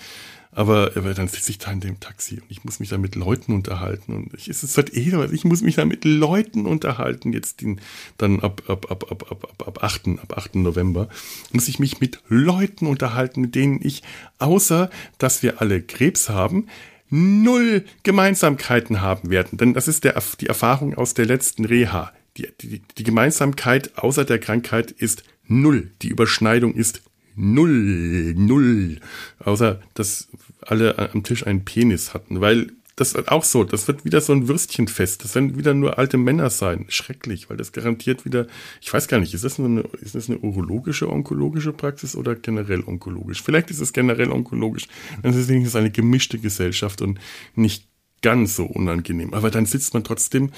Aber, 0.54 0.92
aber 0.96 1.14
dann 1.14 1.30
sitze 1.30 1.50
ich 1.50 1.60
da 1.60 1.72
in 1.72 1.80
dem 1.80 2.02
Taxi 2.02 2.36
und 2.36 2.46
ich 2.50 2.66
muss 2.66 2.82
mich 2.82 2.90
da 2.90 2.98
mit 2.98 3.16
Leuten 3.16 3.54
unterhalten. 3.54 4.14
Und 4.14 4.34
ich, 4.34 4.50
es 4.50 4.64
ist 4.64 4.76
halt 4.76 4.94
eh, 4.94 5.14
ich 5.32 5.46
muss 5.46 5.62
mich 5.62 5.76
da 5.76 5.86
mit 5.86 6.04
Leuten 6.04 6.66
unterhalten. 6.66 7.32
Jetzt 7.32 7.62
den, 7.62 7.80
dann 8.18 8.42
ab, 8.42 8.64
ab, 8.68 8.92
ab, 8.92 9.10
ab, 9.10 9.32
ab, 9.32 9.48
ab, 9.50 9.68
ab 9.68 9.84
8. 9.84 10.08
ab 10.22 10.38
8. 10.38 10.56
November 10.56 11.08
muss 11.54 11.70
ich 11.70 11.80
mich 11.80 12.02
mit 12.02 12.20
Leuten 12.28 12.88
unterhalten, 12.88 13.42
mit 13.42 13.56
denen 13.56 13.80
ich, 13.82 14.04
außer 14.40 14.90
dass 15.18 15.42
wir 15.42 15.62
alle 15.62 15.82
Krebs 15.82 16.28
haben, 16.28 16.68
null 17.10 17.86
Gemeinsamkeiten 18.04 19.02
haben 19.02 19.30
werden. 19.30 19.58
Denn 19.58 19.74
das 19.74 19.88
ist 19.88 20.04
der, 20.04 20.22
die 20.42 20.48
Erfahrung 20.48 20.96
aus 20.96 21.14
der 21.14 21.26
letzten 21.26 21.64
Reha. 21.64 22.12
Die, 22.38 22.48
die, 22.62 22.82
die 22.98 23.04
Gemeinsamkeit 23.04 23.98
außer 23.98 24.26
der 24.26 24.40
Krankheit 24.40 24.92
ist 24.92 25.24
null. 25.48 25.92
Die 26.02 26.08
Überschneidung 26.10 26.74
ist 26.74 27.04
null, 27.36 28.34
null. 28.36 29.00
Außer, 29.40 29.80
dass 29.94 30.30
alle 30.62 30.98
am 31.14 31.24
Tisch 31.24 31.46
einen 31.46 31.66
Penis 31.66 32.14
hatten, 32.14 32.42
weil 32.42 32.72
das 32.96 33.14
ist 33.14 33.30
auch 33.30 33.44
so, 33.44 33.64
das 33.64 33.88
wird 33.88 34.06
wieder 34.06 34.22
so 34.22 34.34
ein 34.34 34.48
Würstchenfest. 34.48 35.24
Das 35.24 35.34
werden 35.34 35.58
wieder 35.58 35.74
nur 35.74 35.98
alte 35.98 36.18
Männer 36.18 36.50
sein. 36.50 36.86
Schrecklich, 36.90 37.50
weil 37.50 37.58
das 37.58 37.72
garantiert 37.72 38.26
wieder, 38.26 38.48
ich 38.80 38.94
weiß 38.94 39.08
gar 39.08 39.20
nicht, 39.20 39.34
ist 39.34 39.44
das 39.44 39.60
eine, 39.60 39.82
ist 40.02 40.14
das 40.14 40.30
eine 40.30 40.40
urologische, 40.40 41.10
onkologische 41.10 41.74
Praxis 41.74 42.16
oder 42.16 42.36
generell 42.36 42.84
onkologisch? 42.86 43.42
Vielleicht 43.42 43.72
ist 43.72 43.80
es 43.80 43.94
generell 43.94 44.30
onkologisch. 44.30 44.88
Dann 45.24 45.34
ist 45.34 45.50
es 45.50 45.76
eine 45.76 45.90
gemischte 45.90 46.38
Gesellschaft 46.38 47.02
und 47.02 47.20
nicht 47.56 47.88
ganz 48.22 48.56
so 48.56 48.66
unangenehm. 48.66 49.34
Aber 49.34 49.50
dann 49.50 49.66
sitzt 49.66 49.94
man 49.94 50.04
trotzdem 50.04 50.52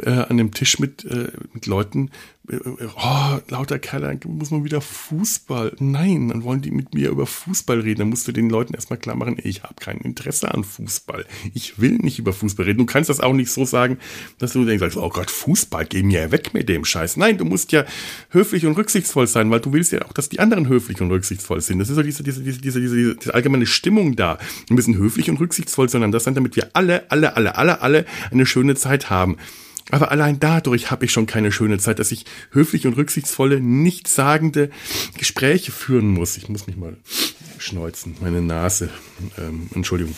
äh, 0.00 0.10
an 0.10 0.36
dem 0.36 0.52
Tisch 0.52 0.78
mit, 0.78 1.04
äh, 1.04 1.30
mit 1.52 1.66
Leuten, 1.66 2.10
oh, 2.48 3.38
lauter 3.48 3.78
Kerle, 3.78 4.18
muss 4.26 4.50
man 4.50 4.64
wieder 4.64 4.80
Fußball. 4.80 5.74
Nein, 5.78 6.28
dann 6.28 6.44
wollen 6.44 6.62
die 6.62 6.70
mit 6.70 6.94
mir 6.94 7.10
über 7.10 7.26
Fußball 7.26 7.80
reden. 7.80 8.00
Dann 8.00 8.08
musst 8.10 8.28
du 8.28 8.32
den 8.32 8.48
Leuten 8.48 8.74
erstmal 8.74 8.98
klar 8.98 9.16
machen, 9.16 9.38
ich 9.42 9.62
habe 9.62 9.74
kein 9.80 9.98
Interesse 9.98 10.52
an 10.52 10.64
Fußball. 10.64 11.26
Ich 11.54 11.80
will 11.80 11.98
nicht 11.98 12.18
über 12.18 12.32
Fußball 12.32 12.66
reden. 12.66 12.78
Du 12.78 12.86
kannst 12.86 13.10
das 13.10 13.20
auch 13.20 13.32
nicht 13.32 13.50
so 13.50 13.64
sagen, 13.64 13.98
dass 14.38 14.52
du 14.52 14.64
denkst, 14.64 14.96
oh 14.96 15.08
Gott, 15.08 15.30
Fußball, 15.30 15.86
geh 15.86 16.02
mir 16.02 16.30
weg 16.30 16.54
mit 16.54 16.68
dem 16.68 16.84
Scheiß. 16.84 17.16
Nein, 17.16 17.38
du 17.38 17.44
musst 17.44 17.72
ja 17.72 17.84
höflich 18.30 18.66
und 18.66 18.76
rücksichtsvoll 18.76 19.26
sein, 19.26 19.50
weil 19.50 19.60
du 19.60 19.72
willst 19.72 19.92
ja 19.92 20.02
auch, 20.02 20.12
dass 20.12 20.28
die 20.28 20.40
anderen 20.40 20.68
höflich 20.68 21.00
und 21.00 21.10
rücksichtsvoll 21.10 21.60
sind. 21.60 21.78
Das 21.78 21.88
ist 21.88 21.96
so 21.96 22.02
diese, 22.02 22.22
diese, 22.22 22.42
diese, 22.42 22.60
diese, 22.60 22.80
diese, 22.80 23.16
diese 23.16 23.34
allgemeine 23.34 23.66
Stimmung 23.66 24.16
da. 24.16 24.38
Wir 24.68 24.76
müssen 24.76 24.96
höflich 24.96 25.30
und 25.30 25.40
rücksichtsvoll 25.40 25.88
zueinander 25.88 26.20
sein, 26.20 26.34
damit 26.34 26.56
wir 26.56 26.70
alle, 26.74 27.10
alle, 27.10 27.36
alle, 27.36 27.56
alle, 27.56 27.80
alle 27.80 28.06
eine 28.30 28.46
schöne 28.46 28.74
Zeit 28.74 29.10
haben. 29.10 29.36
Aber 29.90 30.10
allein 30.10 30.40
dadurch 30.40 30.90
habe 30.90 31.04
ich 31.04 31.12
schon 31.12 31.26
keine 31.26 31.52
schöne 31.52 31.78
Zeit, 31.78 32.00
dass 32.00 32.10
ich 32.10 32.24
höflich 32.50 32.86
und 32.86 32.96
rücksichtsvolle, 32.96 33.60
nichtssagende 33.60 34.70
Gespräche 35.16 35.72
führen 35.72 36.08
muss. 36.08 36.36
Ich 36.36 36.48
muss 36.48 36.66
mich 36.66 36.76
mal 36.76 36.96
schneuzen, 37.58 38.16
meine 38.20 38.42
Nase. 38.42 38.90
Ähm, 39.38 39.68
Entschuldigung. 39.74 40.14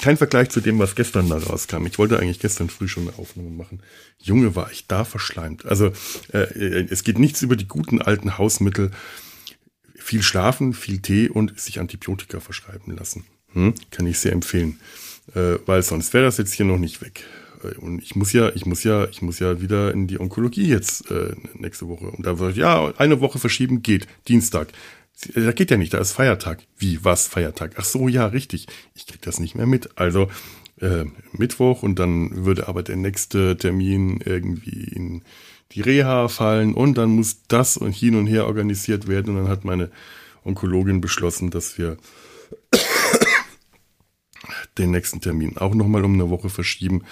Kein 0.00 0.16
Vergleich 0.16 0.50
zu 0.50 0.60
dem, 0.60 0.78
was 0.78 0.94
gestern 0.94 1.28
da 1.28 1.38
rauskam. 1.38 1.86
Ich 1.86 1.98
wollte 1.98 2.18
eigentlich 2.18 2.38
gestern 2.38 2.70
früh 2.70 2.86
schon 2.86 3.08
eine 3.08 3.18
Aufnahme 3.18 3.50
machen. 3.50 3.82
Junge, 4.18 4.54
war 4.54 4.70
ich 4.70 4.86
da 4.86 5.04
verschleimt. 5.04 5.66
Also 5.66 5.92
äh, 6.32 6.86
es 6.88 7.02
geht 7.02 7.18
nichts 7.18 7.42
über 7.42 7.56
die 7.56 7.66
guten 7.66 8.00
alten 8.00 8.38
Hausmittel 8.38 8.92
viel 9.96 10.22
schlafen, 10.22 10.72
viel 10.72 11.02
Tee 11.02 11.28
und 11.28 11.58
sich 11.58 11.80
Antibiotika 11.80 12.38
verschreiben 12.38 12.94
lassen. 12.96 13.24
Hm? 13.56 13.74
Kann 13.90 14.06
ich 14.06 14.18
sehr 14.18 14.32
empfehlen. 14.32 14.78
Äh, 15.34 15.56
weil 15.64 15.82
sonst 15.82 16.12
wäre 16.12 16.24
das 16.24 16.36
jetzt 16.36 16.52
hier 16.52 16.66
noch 16.66 16.78
nicht 16.78 17.00
weg. 17.00 17.24
Äh, 17.64 17.74
und 17.78 18.02
ich 18.02 18.14
muss 18.14 18.32
ja, 18.32 18.50
ich 18.54 18.66
muss 18.66 18.84
ja, 18.84 19.06
ich 19.06 19.22
muss 19.22 19.38
ja 19.38 19.60
wieder 19.60 19.92
in 19.92 20.06
die 20.06 20.20
Onkologie 20.20 20.68
jetzt 20.68 21.10
äh, 21.10 21.34
nächste 21.54 21.88
Woche. 21.88 22.10
Und 22.10 22.26
da 22.26 22.48
ich, 22.48 22.56
ja, 22.56 22.92
eine 22.98 23.20
Woche 23.20 23.38
verschieben 23.38 23.82
geht. 23.82 24.06
Dienstag. 24.28 24.68
Äh, 25.34 25.40
da 25.40 25.52
geht 25.52 25.70
ja 25.70 25.78
nicht, 25.78 25.94
da 25.94 25.98
ist 25.98 26.12
Feiertag. 26.12 26.58
Wie, 26.76 27.02
was 27.02 27.26
Feiertag? 27.26 27.72
Ach 27.76 27.84
so, 27.86 28.08
ja, 28.08 28.26
richtig. 28.26 28.66
Ich 28.94 29.06
krieg 29.06 29.22
das 29.22 29.40
nicht 29.40 29.54
mehr 29.54 29.66
mit. 29.66 29.98
Also 29.98 30.28
äh, 30.80 31.06
Mittwoch 31.32 31.82
und 31.82 31.98
dann 31.98 32.44
würde 32.44 32.68
aber 32.68 32.82
der 32.82 32.96
nächste 32.96 33.56
Termin 33.56 34.20
irgendwie 34.22 34.84
in 34.84 35.22
die 35.72 35.80
Reha 35.80 36.28
fallen 36.28 36.74
und 36.74 36.98
dann 36.98 37.10
muss 37.10 37.38
das 37.48 37.78
und 37.78 37.92
hin 37.92 38.16
und 38.16 38.26
her 38.26 38.46
organisiert 38.46 39.08
werden. 39.08 39.34
Und 39.34 39.44
dann 39.44 39.48
hat 39.48 39.64
meine 39.64 39.90
Onkologin 40.44 41.00
beschlossen, 41.00 41.50
dass 41.50 41.78
wir 41.78 41.96
den 44.78 44.90
nächsten 44.90 45.20
Termin 45.20 45.56
auch 45.56 45.74
nochmal 45.74 46.04
um 46.04 46.14
eine 46.14 46.30
Woche 46.30 46.50
verschieben. 46.50 47.04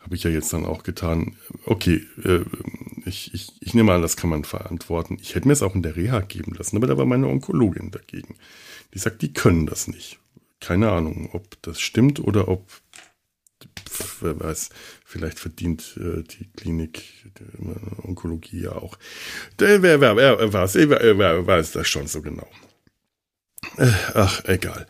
Habe 0.00 0.16
ich 0.16 0.22
ja 0.22 0.30
jetzt 0.30 0.52
dann 0.52 0.64
auch 0.64 0.82
getan. 0.82 1.36
Okay, 1.66 2.06
äh, 2.24 2.40
ich, 3.04 3.34
ich, 3.34 3.52
ich 3.60 3.74
nehme 3.74 3.92
an, 3.92 4.02
das 4.02 4.16
kann 4.16 4.30
man 4.30 4.44
verantworten. 4.44 5.18
Ich 5.20 5.34
hätte 5.34 5.46
mir 5.46 5.52
es 5.52 5.62
auch 5.62 5.74
in 5.74 5.82
der 5.82 5.96
Reha 5.96 6.20
geben 6.20 6.54
lassen, 6.54 6.76
aber 6.76 6.86
da 6.86 6.96
war 6.96 7.06
meine 7.06 7.28
Onkologin 7.28 7.90
dagegen. 7.90 8.36
Die 8.94 8.98
sagt, 8.98 9.22
die 9.22 9.32
können 9.32 9.66
das 9.66 9.88
nicht. 9.88 10.18
Keine 10.60 10.90
Ahnung, 10.90 11.30
ob 11.32 11.60
das 11.62 11.80
stimmt 11.80 12.20
oder 12.20 12.48
ob 12.48 12.66
wer 14.20 14.38
weiß, 14.38 14.70
vielleicht 15.04 15.38
verdient 15.38 15.98
äh, 15.98 16.22
die 16.22 16.50
Klinik 16.56 17.02
die 17.38 18.06
Onkologie 18.06 18.62
ja 18.62 18.72
auch. 18.72 18.98
Der, 19.58 19.82
wer, 19.82 20.00
wer, 20.00 20.16
wer, 20.16 20.52
weiß, 20.52 20.74
wer, 20.74 21.18
wer 21.18 21.46
weiß 21.46 21.72
das 21.72 21.88
schon 21.88 22.06
so 22.06 22.22
genau. 22.22 22.48
Äh, 23.76 23.90
ach, 24.14 24.44
egal. 24.44 24.86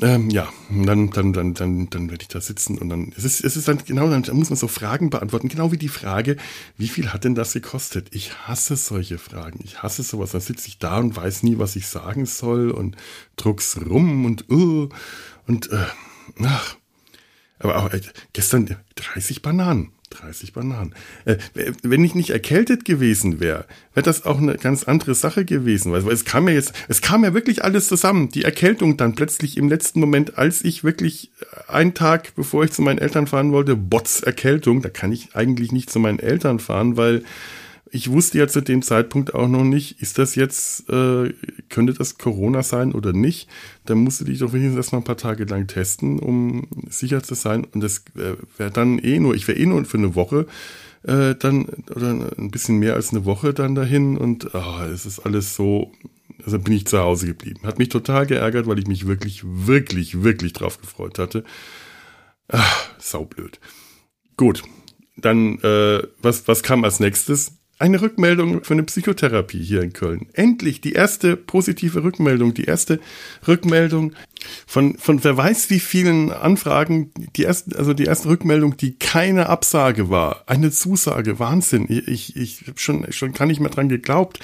Ähm, 0.00 0.30
ja, 0.30 0.52
dann, 0.70 1.10
dann, 1.10 1.32
dann, 1.32 1.54
dann, 1.54 1.88
dann 1.88 2.10
werde 2.10 2.22
ich 2.22 2.28
da 2.28 2.40
sitzen 2.40 2.78
und 2.78 2.88
dann, 2.88 3.12
es 3.16 3.24
ist, 3.24 3.44
es 3.44 3.56
ist 3.56 3.68
dann 3.68 3.78
genau, 3.84 4.08
dann 4.08 4.24
muss 4.36 4.50
man 4.50 4.56
so 4.56 4.66
Fragen 4.66 5.10
beantworten, 5.10 5.48
genau 5.48 5.70
wie 5.70 5.78
die 5.78 5.88
Frage, 5.88 6.36
wie 6.76 6.88
viel 6.88 7.12
hat 7.12 7.24
denn 7.24 7.34
das 7.34 7.52
gekostet? 7.52 8.08
Ich 8.10 8.34
hasse 8.48 8.76
solche 8.76 9.18
Fragen, 9.18 9.60
ich 9.62 9.82
hasse 9.82 10.02
sowas, 10.02 10.32
dann 10.32 10.40
sitze 10.40 10.68
ich 10.68 10.78
da 10.78 10.98
und 10.98 11.16
weiß 11.16 11.44
nie, 11.44 11.58
was 11.58 11.76
ich 11.76 11.86
sagen 11.86 12.26
soll 12.26 12.70
und 12.72 12.96
druck's 13.36 13.78
rum 13.88 14.24
und, 14.24 14.50
uh, 14.50 14.88
und, 15.46 15.70
äh, 15.70 15.86
ach, 16.42 16.76
aber 17.60 17.76
auch 17.78 17.92
äh, 17.92 18.00
gestern 18.32 18.76
30 18.96 19.42
Bananen. 19.42 19.93
30 20.14 20.52
Bananen. 20.52 20.94
Äh, 21.24 21.36
wenn 21.82 22.04
ich 22.04 22.14
nicht 22.14 22.30
erkältet 22.30 22.84
gewesen 22.84 23.40
wäre, 23.40 23.66
wäre 23.94 24.04
das 24.04 24.24
auch 24.24 24.38
eine 24.38 24.56
ganz 24.56 24.84
andere 24.84 25.14
Sache 25.14 25.44
gewesen. 25.44 25.92
Weil 25.92 26.06
es 26.08 26.24
kam 26.24 26.48
ja 26.48 26.54
jetzt, 26.54 26.72
es 26.88 27.00
kam 27.00 27.24
ja 27.24 27.34
wirklich 27.34 27.64
alles 27.64 27.88
zusammen. 27.88 28.30
Die 28.30 28.44
Erkältung 28.44 28.96
dann 28.96 29.14
plötzlich 29.14 29.56
im 29.56 29.68
letzten 29.68 30.00
Moment, 30.00 30.38
als 30.38 30.64
ich 30.64 30.84
wirklich 30.84 31.30
einen 31.68 31.94
Tag, 31.94 32.34
bevor 32.34 32.64
ich 32.64 32.72
zu 32.72 32.82
meinen 32.82 32.98
Eltern 32.98 33.26
fahren 33.26 33.52
wollte, 33.52 33.76
Bots 33.76 34.20
Erkältung, 34.20 34.82
da 34.82 34.88
kann 34.88 35.12
ich 35.12 35.34
eigentlich 35.34 35.72
nicht 35.72 35.90
zu 35.90 35.98
meinen 35.98 36.18
Eltern 36.18 36.58
fahren, 36.58 36.96
weil 36.96 37.22
ich 37.94 38.10
wusste 38.10 38.38
ja 38.38 38.48
zu 38.48 38.60
dem 38.60 38.82
Zeitpunkt 38.82 39.34
auch 39.34 39.46
noch 39.46 39.62
nicht, 39.62 40.02
ist 40.02 40.18
das 40.18 40.34
jetzt, 40.34 40.90
äh, 40.90 41.32
könnte 41.68 41.94
das 41.94 42.18
Corona 42.18 42.64
sein 42.64 42.92
oder 42.92 43.12
nicht. 43.12 43.48
Da 43.86 43.94
musste 43.94 44.28
ich 44.30 44.40
doch 44.40 44.52
wenigstens 44.52 44.78
erstmal 44.78 45.00
ein 45.00 45.04
paar 45.04 45.16
Tage 45.16 45.44
lang 45.44 45.68
testen, 45.68 46.18
um 46.18 46.66
sicher 46.90 47.22
zu 47.22 47.34
sein. 47.34 47.64
Und 47.64 47.82
das 47.82 47.98
äh, 48.16 48.34
wäre 48.58 48.72
dann 48.72 48.98
eh 48.98 49.20
nur, 49.20 49.36
ich 49.36 49.46
wäre 49.46 49.58
eh 49.58 49.66
nur 49.66 49.84
für 49.84 49.98
eine 49.98 50.16
Woche 50.16 50.46
äh, 51.04 51.36
dann 51.36 51.66
oder 51.94 52.32
ein 52.36 52.50
bisschen 52.50 52.78
mehr 52.78 52.94
als 52.94 53.10
eine 53.10 53.24
Woche 53.24 53.54
dann 53.54 53.76
dahin 53.76 54.18
und 54.18 54.52
oh, 54.54 54.82
es 54.92 55.06
ist 55.06 55.20
alles 55.20 55.54
so, 55.54 55.92
also 56.44 56.58
bin 56.58 56.74
ich 56.74 56.88
zu 56.88 56.98
Hause 56.98 57.28
geblieben. 57.28 57.60
Hat 57.62 57.78
mich 57.78 57.90
total 57.90 58.26
geärgert, 58.26 58.66
weil 58.66 58.80
ich 58.80 58.88
mich 58.88 59.06
wirklich, 59.06 59.42
wirklich, 59.44 60.24
wirklich 60.24 60.52
drauf 60.52 60.80
gefreut 60.80 61.20
hatte. 61.20 61.44
Ach, 62.48 62.90
saublöd. 62.98 63.60
Gut, 64.36 64.64
dann 65.16 65.60
äh, 65.60 66.02
was, 66.20 66.48
was 66.48 66.64
kam 66.64 66.82
als 66.82 66.98
nächstes? 66.98 67.52
Eine 67.78 68.00
Rückmeldung 68.00 68.62
für 68.62 68.74
eine 68.74 68.84
Psychotherapie 68.84 69.62
hier 69.62 69.82
in 69.82 69.92
Köln. 69.92 70.28
Endlich 70.32 70.80
die 70.80 70.92
erste 70.92 71.36
positive 71.36 72.04
Rückmeldung, 72.04 72.54
die 72.54 72.64
erste 72.64 73.00
Rückmeldung 73.46 74.12
von, 74.66 74.96
von 74.96 75.24
wer 75.24 75.36
weiß 75.36 75.70
wie 75.70 75.80
vielen 75.80 76.30
Anfragen, 76.30 77.10
die 77.36 77.42
erste, 77.42 77.76
also 77.76 77.92
die 77.92 78.04
erste 78.04 78.28
Rückmeldung, 78.28 78.76
die 78.76 78.96
keine 78.96 79.48
Absage 79.48 80.08
war, 80.08 80.44
eine 80.46 80.70
Zusage, 80.70 81.38
Wahnsinn. 81.38 81.86
Ich, 81.88 82.36
ich, 82.36 82.36
ich 82.36 82.64
schon, 82.76 83.10
schon 83.12 83.32
gar 83.32 83.46
nicht 83.46 83.60
mehr 83.60 83.70
dran 83.70 83.88
geglaubt. 83.88 84.40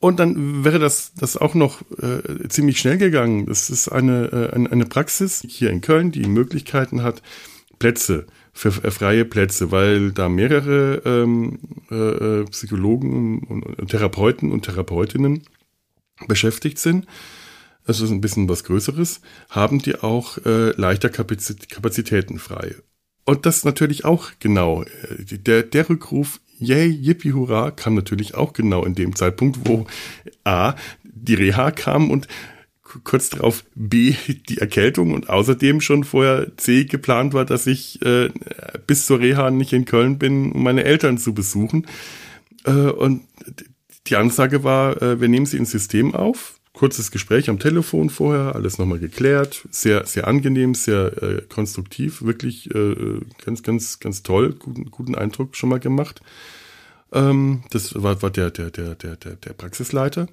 Und 0.00 0.20
dann 0.20 0.64
wäre 0.64 0.78
das, 0.78 1.12
das 1.18 1.38
auch 1.38 1.54
noch 1.54 1.80
äh, 1.98 2.48
ziemlich 2.48 2.78
schnell 2.78 2.98
gegangen. 2.98 3.46
Das 3.46 3.70
ist 3.70 3.88
eine, 3.88 4.50
äh, 4.52 4.70
eine 4.70 4.84
Praxis 4.84 5.42
hier 5.48 5.70
in 5.70 5.80
Köln, 5.80 6.12
die 6.12 6.26
Möglichkeiten 6.26 7.02
hat, 7.02 7.22
Plätze 7.78 8.26
für 8.54 8.70
freie 8.70 9.24
Plätze, 9.24 9.72
weil 9.72 10.12
da 10.12 10.28
mehrere 10.28 11.02
ähm, 11.04 11.58
äh, 11.90 11.94
äh, 11.94 12.44
Psychologen 12.44 13.40
und, 13.40 13.88
Therapeuten 13.88 14.52
und 14.52 14.62
Therapeutinnen 14.62 15.42
beschäftigt 16.28 16.78
sind. 16.78 17.06
Das 17.84 18.00
ist 18.00 18.10
ein 18.10 18.20
bisschen 18.20 18.48
was 18.48 18.64
Größeres, 18.64 19.20
haben 19.50 19.80
die 19.80 19.96
auch 19.96 20.38
äh, 20.46 20.70
leichter 20.80 21.10
Kapazit 21.10 21.68
Kapazitäten 21.68 22.38
frei. 22.38 22.76
Und 23.24 23.44
das 23.44 23.64
natürlich 23.64 24.04
auch 24.04 24.30
genau. 24.38 24.84
Äh, 24.84 25.36
der, 25.38 25.64
der 25.64 25.90
Rückruf, 25.90 26.40
yay, 26.58 26.88
yippie, 26.88 27.32
hurra, 27.32 27.72
kam 27.72 27.94
natürlich 27.94 28.34
auch 28.34 28.52
genau 28.52 28.84
in 28.84 28.94
dem 28.94 29.16
Zeitpunkt, 29.16 29.58
wo 29.64 29.86
A, 30.44 30.74
die 31.02 31.34
Reha 31.34 31.72
kam 31.72 32.10
und 32.10 32.28
kurz 33.02 33.30
darauf 33.30 33.64
B, 33.74 34.14
die 34.48 34.58
Erkältung 34.58 35.12
und 35.12 35.28
außerdem 35.28 35.80
schon 35.80 36.04
vorher 36.04 36.56
C 36.56 36.84
geplant 36.84 37.34
war, 37.34 37.44
dass 37.44 37.66
ich 37.66 38.00
äh, 38.02 38.30
bis 38.86 39.06
zur 39.06 39.20
Reha 39.20 39.50
nicht 39.50 39.72
in 39.72 39.84
Köln 39.84 40.18
bin, 40.18 40.52
um 40.52 40.62
meine 40.62 40.84
Eltern 40.84 41.18
zu 41.18 41.34
besuchen. 41.34 41.86
Äh, 42.64 42.70
und 42.70 43.22
die 44.06 44.16
Ansage 44.16 44.64
war, 44.64 45.00
äh, 45.02 45.20
wir 45.20 45.28
nehmen 45.28 45.46
sie 45.46 45.56
ins 45.56 45.70
System 45.70 46.14
auf. 46.14 46.60
Kurzes 46.72 47.12
Gespräch 47.12 47.48
am 47.50 47.60
Telefon 47.60 48.10
vorher, 48.10 48.56
alles 48.56 48.78
nochmal 48.78 48.98
geklärt. 48.98 49.66
Sehr, 49.70 50.06
sehr 50.06 50.26
angenehm, 50.26 50.74
sehr 50.74 51.22
äh, 51.22 51.42
konstruktiv, 51.48 52.22
wirklich 52.22 52.74
äh, 52.74 53.20
ganz, 53.44 53.62
ganz, 53.62 54.00
ganz 54.00 54.24
toll, 54.24 54.54
guten, 54.58 54.90
guten 54.90 55.14
Eindruck 55.14 55.56
schon 55.56 55.68
mal 55.68 55.78
gemacht. 55.78 56.20
Ähm, 57.14 57.62
das 57.70 58.02
war, 58.02 58.20
war 58.22 58.30
der, 58.30 58.50
der, 58.50 58.70
der, 58.70 58.96
der, 58.96 59.16
der, 59.16 59.36
der 59.36 59.52
Praxisleiter. 59.52 60.26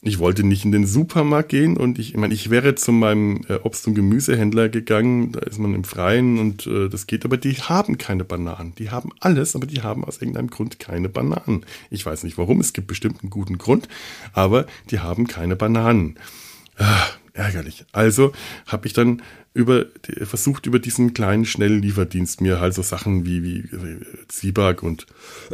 ich 0.00 0.20
wollte 0.20 0.44
nicht 0.44 0.64
in 0.64 0.70
den 0.70 0.86
Supermarkt 0.86 1.48
gehen 1.48 1.76
und 1.76 1.98
ich, 1.98 2.10
ich 2.10 2.16
meine, 2.16 2.32
ich 2.32 2.50
wäre 2.50 2.76
zu 2.76 2.92
meinem 2.92 3.44
äh, 3.48 3.54
Obst- 3.54 3.86
und 3.88 3.94
Gemüsehändler 3.94 4.68
gegangen, 4.68 5.32
da 5.32 5.40
ist 5.40 5.58
man 5.58 5.74
im 5.74 5.82
Freien 5.82 6.38
und 6.38 6.68
äh, 6.68 6.88
das 6.88 7.08
geht, 7.08 7.24
aber 7.24 7.36
die 7.36 7.54
haben 7.54 7.98
keine 7.98 8.24
Bananen. 8.24 8.74
Die 8.76 8.90
haben 8.90 9.10
alles, 9.18 9.56
aber 9.56 9.66
die 9.66 9.82
haben 9.82 10.04
aus 10.04 10.18
irgendeinem 10.18 10.50
Grund 10.50 10.78
keine 10.78 11.08
Bananen. 11.08 11.66
Ich 11.90 12.06
weiß 12.06 12.22
nicht 12.22 12.38
warum, 12.38 12.60
es 12.60 12.72
gibt 12.72 12.86
bestimmt 12.86 13.22
einen 13.22 13.30
guten 13.30 13.58
Grund, 13.58 13.88
aber 14.32 14.66
die 14.90 15.00
haben 15.00 15.26
keine 15.26 15.56
Bananen. 15.56 16.16
Ah, 16.76 17.06
ärgerlich. 17.32 17.84
Also 17.90 18.32
habe 18.66 18.86
ich 18.86 18.92
dann 18.92 19.22
über 19.52 19.86
versucht 20.22 20.66
über 20.66 20.78
diesen 20.78 21.12
kleinen 21.12 21.44
Schnelllieferdienst 21.44 22.40
mir 22.40 22.60
halt 22.60 22.74
so 22.74 22.82
Sachen 22.82 23.26
wie 23.26 23.42
wie, 23.42 23.64
wie 23.72 23.98
Zwieback 24.28 24.84
und 24.84 25.06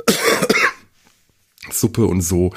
Suppe 1.70 2.04
und 2.04 2.20
so 2.20 2.52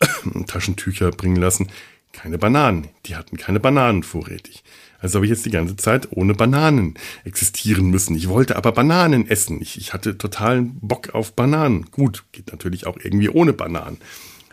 Taschentücher 0.46 1.10
bringen 1.10 1.36
lassen. 1.36 1.68
Keine 2.12 2.38
Bananen. 2.38 2.88
Die 3.06 3.16
hatten 3.16 3.36
keine 3.36 3.60
Bananen 3.60 4.02
vorrätig. 4.02 4.64
Also 4.98 5.16
habe 5.16 5.26
ich 5.26 5.30
jetzt 5.30 5.46
die 5.46 5.50
ganze 5.50 5.76
Zeit 5.76 6.08
ohne 6.10 6.34
Bananen 6.34 6.94
existieren 7.24 7.88
müssen. 7.88 8.16
Ich 8.16 8.28
wollte 8.28 8.56
aber 8.56 8.72
Bananen 8.72 9.28
essen. 9.28 9.62
Ich, 9.62 9.78
ich 9.78 9.92
hatte 9.92 10.18
totalen 10.18 10.78
Bock 10.80 11.14
auf 11.14 11.32
Bananen. 11.32 11.90
Gut, 11.90 12.24
geht 12.32 12.52
natürlich 12.52 12.86
auch 12.86 12.98
irgendwie 13.02 13.30
ohne 13.30 13.52
Bananen. 13.52 13.98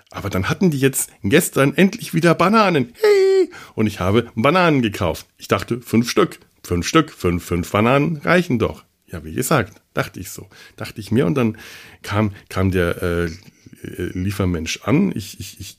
Aber 0.10 0.30
dann 0.30 0.50
hatten 0.50 0.72
die 0.72 0.80
jetzt 0.80 1.12
gestern 1.24 1.76
endlich 1.76 2.14
wieder 2.14 2.34
Bananen. 2.34 2.94
Hey! 3.02 3.50
Und 3.76 3.88
ich 3.88 4.00
habe 4.00 4.32
Bananen 4.36 4.82
gekauft. 4.82 5.28
Ich 5.38 5.48
dachte, 5.48 5.82
fünf 5.82 6.10
Stück. 6.10 6.40
Fünf 6.64 6.88
Stück, 6.88 7.12
fünf, 7.12 7.44
fünf 7.44 7.72
Bananen 7.72 8.18
reichen 8.18 8.60
doch. 8.60 8.84
Ja, 9.06 9.24
wie 9.24 9.34
gesagt, 9.34 9.82
dachte 9.94 10.20
ich 10.20 10.30
so. 10.32 10.48
Dachte 10.76 11.00
ich 11.00 11.12
mir 11.12 11.26
und 11.26 11.36
dann 11.36 11.58
kam, 12.04 12.34
kam 12.50 12.72
der 12.72 13.02
äh, 13.02 13.30
Liefermensch 13.84 14.82
an. 14.84 15.12
Ich, 15.16 15.40
ich, 15.40 15.60
ich, 15.60 15.78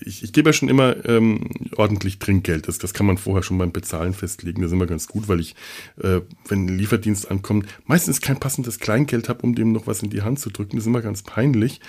ich, 0.00 0.22
ich 0.22 0.32
gebe 0.32 0.50
ja 0.50 0.52
schon 0.52 0.68
immer 0.68 1.04
ähm, 1.04 1.48
ordentlich 1.76 2.18
Trinkgeld. 2.18 2.68
Das, 2.68 2.78
das 2.78 2.94
kann 2.94 3.06
man 3.06 3.18
vorher 3.18 3.42
schon 3.42 3.58
beim 3.58 3.72
Bezahlen 3.72 4.14
festlegen. 4.14 4.62
Das 4.62 4.70
ist 4.70 4.74
immer 4.74 4.86
ganz 4.86 5.08
gut, 5.08 5.28
weil 5.28 5.40
ich, 5.40 5.56
äh, 6.00 6.20
wenn 6.48 6.66
ein 6.66 6.78
Lieferdienst 6.78 7.30
ankommt, 7.30 7.66
meistens 7.86 8.20
kein 8.20 8.38
passendes 8.38 8.78
Kleingeld 8.78 9.28
habe, 9.28 9.42
um 9.42 9.54
dem 9.54 9.72
noch 9.72 9.86
was 9.86 10.02
in 10.02 10.10
die 10.10 10.22
Hand 10.22 10.38
zu 10.38 10.50
drücken. 10.50 10.76
Das 10.76 10.84
ist 10.84 10.88
immer 10.88 11.02
ganz 11.02 11.22
peinlich. 11.22 11.80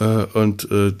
Äh, 0.00 0.24
und 0.32 0.70
äh, 0.70 0.94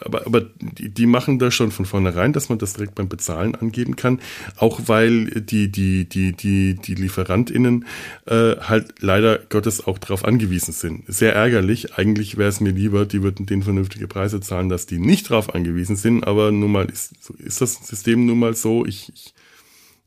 aber, 0.00 0.26
aber 0.26 0.40
die, 0.60 0.88
die 0.88 1.06
machen 1.06 1.38
das 1.38 1.54
schon 1.54 1.70
von 1.70 1.84
vornherein, 1.84 2.32
dass 2.32 2.48
man 2.48 2.58
das 2.58 2.72
direkt 2.72 2.94
beim 2.94 3.08
Bezahlen 3.08 3.54
angeben 3.54 3.96
kann, 3.96 4.20
auch 4.56 4.80
weil 4.86 5.26
die 5.26 5.70
die 5.70 6.08
die 6.08 6.32
die 6.32 6.74
die 6.74 6.94
Lieferantinnen 6.94 7.84
äh, 8.26 8.56
halt 8.56 8.94
leider 9.00 9.38
Gottes 9.38 9.86
auch 9.86 9.98
darauf 9.98 10.24
angewiesen 10.24 10.72
sind. 10.72 11.04
Sehr 11.06 11.34
ärgerlich. 11.34 11.98
Eigentlich 11.98 12.38
wäre 12.38 12.48
es 12.48 12.60
mir 12.60 12.72
lieber, 12.72 13.04
die 13.04 13.22
würden 13.22 13.44
denen 13.44 13.62
vernünftige 13.62 14.08
Preise 14.08 14.40
zahlen, 14.40 14.70
dass 14.70 14.86
die 14.86 14.98
nicht 14.98 15.30
darauf 15.30 15.54
angewiesen 15.54 15.96
sind. 15.96 16.26
Aber 16.26 16.50
nun 16.50 16.72
mal 16.72 16.86
ist 16.88 17.12
ist 17.38 17.60
das 17.60 17.74
System 17.86 18.24
nun 18.26 18.38
mal 18.38 18.54
so. 18.54 18.86
Ich, 18.86 19.12
ich 19.14 19.34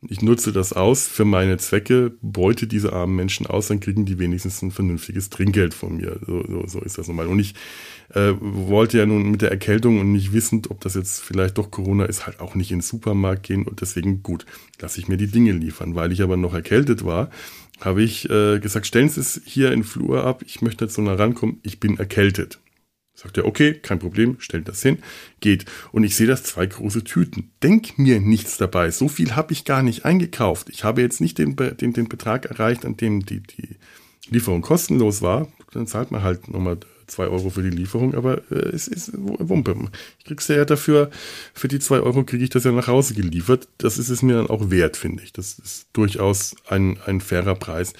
ich 0.09 0.21
nutze 0.21 0.51
das 0.51 0.73
aus 0.73 1.07
für 1.07 1.25
meine 1.25 1.57
Zwecke, 1.57 2.13
beute 2.21 2.67
diese 2.67 2.93
armen 2.93 3.15
Menschen 3.15 3.45
aus, 3.47 3.67
dann 3.67 3.79
kriegen 3.79 4.05
die 4.05 4.19
wenigstens 4.19 4.61
ein 4.61 4.71
vernünftiges 4.71 5.29
Trinkgeld 5.29 5.73
von 5.73 5.97
mir. 5.97 6.19
So, 6.25 6.43
so, 6.47 6.67
so 6.67 6.81
ist 6.81 6.97
das 6.97 7.07
normal. 7.07 7.27
Und 7.27 7.39
ich 7.39 7.55
äh, 8.13 8.33
wollte 8.39 8.97
ja 8.97 9.05
nun 9.05 9.31
mit 9.31 9.41
der 9.41 9.51
Erkältung 9.51 9.99
und 9.99 10.11
nicht 10.11 10.33
wissend, 10.33 10.71
ob 10.71 10.81
das 10.81 10.95
jetzt 10.95 11.21
vielleicht 11.21 11.57
doch 11.57 11.71
Corona 11.71 12.05
ist, 12.05 12.25
halt 12.25 12.39
auch 12.39 12.55
nicht 12.55 12.71
in 12.71 12.79
den 12.79 12.83
Supermarkt 12.83 13.43
gehen 13.43 13.63
und 13.63 13.81
deswegen 13.81 14.23
gut, 14.23 14.45
lasse 14.79 14.99
ich 14.99 15.07
mir 15.07 15.17
die 15.17 15.27
Dinge 15.27 15.51
liefern. 15.51 15.95
Weil 15.95 16.11
ich 16.11 16.21
aber 16.21 16.37
noch 16.37 16.53
erkältet 16.53 17.05
war, 17.05 17.29
habe 17.81 18.03
ich 18.03 18.29
äh, 18.29 18.59
gesagt, 18.59 18.87
stellen 18.87 19.09
Sie 19.09 19.19
es 19.19 19.41
hier 19.45 19.71
in 19.71 19.83
Flur 19.83 20.23
ab, 20.23 20.43
ich 20.45 20.61
möchte 20.61 20.85
jetzt 20.85 20.95
so 20.95 21.01
nah 21.01 21.13
rankommen, 21.13 21.59
ich 21.63 21.79
bin 21.79 21.97
erkältet. 21.97 22.59
Sagt 23.15 23.37
er, 23.37 23.45
okay, 23.45 23.75
kein 23.75 23.99
Problem, 23.99 24.37
stellt 24.39 24.67
das 24.67 24.81
hin, 24.81 24.97
geht. 25.39 25.65
Und 25.91 26.03
ich 26.03 26.15
sehe 26.15 26.27
das 26.27 26.43
zwei 26.43 26.65
große 26.65 27.03
Tüten. 27.03 27.51
Denk 27.61 27.99
mir 27.99 28.19
nichts 28.19 28.57
dabei. 28.57 28.89
So 28.89 29.07
viel 29.07 29.35
habe 29.35 29.53
ich 29.53 29.65
gar 29.65 29.83
nicht 29.83 30.03
eingekauft. 30.03 30.69
Ich 30.69 30.83
habe 30.83 31.01
jetzt 31.01 31.21
nicht 31.21 31.37
den, 31.37 31.55
den, 31.55 31.93
den 31.93 32.09
Betrag 32.09 32.45
erreicht, 32.45 32.85
an 32.85 32.97
dem 32.97 33.25
die, 33.25 33.41
die 33.41 33.77
Lieferung 34.29 34.61
kostenlos 34.61 35.21
war. 35.21 35.47
Dann 35.71 35.85
zahlt 35.85 36.11
man 36.11 36.23
halt 36.23 36.47
nochmal 36.49 36.79
zwei 37.07 37.27
Euro 37.27 37.49
für 37.49 37.61
die 37.61 37.69
Lieferung, 37.69 38.15
aber 38.15 38.41
äh, 38.51 38.69
es 38.69 38.87
ist 38.87 39.11
Wumpe. 39.13 39.75
Ich 40.19 40.25
krieg's 40.25 40.47
ja 40.47 40.65
dafür, 40.65 41.09
für 41.53 41.67
die 41.67 41.79
zwei 41.79 41.99
Euro 41.99 42.23
kriege 42.23 42.43
ich 42.43 42.49
das 42.49 42.63
ja 42.63 42.71
nach 42.71 42.87
Hause 42.87 43.13
geliefert. 43.13 43.67
Das 43.77 43.97
ist 43.97 44.09
es 44.09 44.21
mir 44.21 44.35
dann 44.35 44.47
auch 44.47 44.69
wert, 44.69 44.97
finde 44.97 45.23
ich. 45.23 45.33
Das 45.33 45.59
ist 45.59 45.87
durchaus 45.93 46.55
ein, 46.67 46.97
ein 47.05 47.21
fairer 47.21 47.55
Preis, 47.55 47.93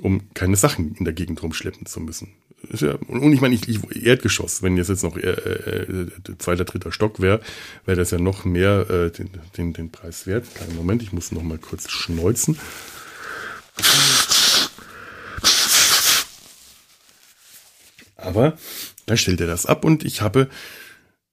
um 0.00 0.22
keine 0.34 0.56
Sachen 0.56 0.94
in 0.94 1.04
der 1.04 1.14
Gegend 1.14 1.42
rumschleppen 1.42 1.86
zu 1.86 2.00
müssen. 2.00 2.32
Ja, 2.72 2.94
und 3.08 3.32
ich 3.32 3.40
meine, 3.40 3.54
ich, 3.54 3.68
ich 3.68 4.06
Erdgeschoss, 4.06 4.62
wenn 4.62 4.76
jetzt 4.76 4.88
jetzt 4.88 5.02
noch 5.02 5.16
äh, 5.16 5.30
äh, 5.30 6.06
zweiter, 6.38 6.64
dritter 6.64 6.92
Stock 6.92 7.20
wäre, 7.20 7.40
wäre 7.84 7.96
das 7.96 8.10
ja 8.10 8.18
noch 8.18 8.44
mehr 8.44 8.88
äh, 8.90 9.10
den, 9.10 9.30
den, 9.56 9.72
den 9.72 9.90
Preis 9.90 10.26
wert. 10.26 10.46
Kleinen 10.54 10.76
Moment, 10.76 11.02
ich 11.02 11.12
muss 11.12 11.32
noch 11.32 11.42
mal 11.42 11.58
kurz 11.58 11.90
schneuzen. 11.90 12.58
Aber 18.16 18.56
dann 19.06 19.16
stellt 19.16 19.40
er 19.40 19.46
das 19.46 19.66
ab 19.66 19.84
und 19.84 20.04
ich 20.04 20.22
habe 20.22 20.48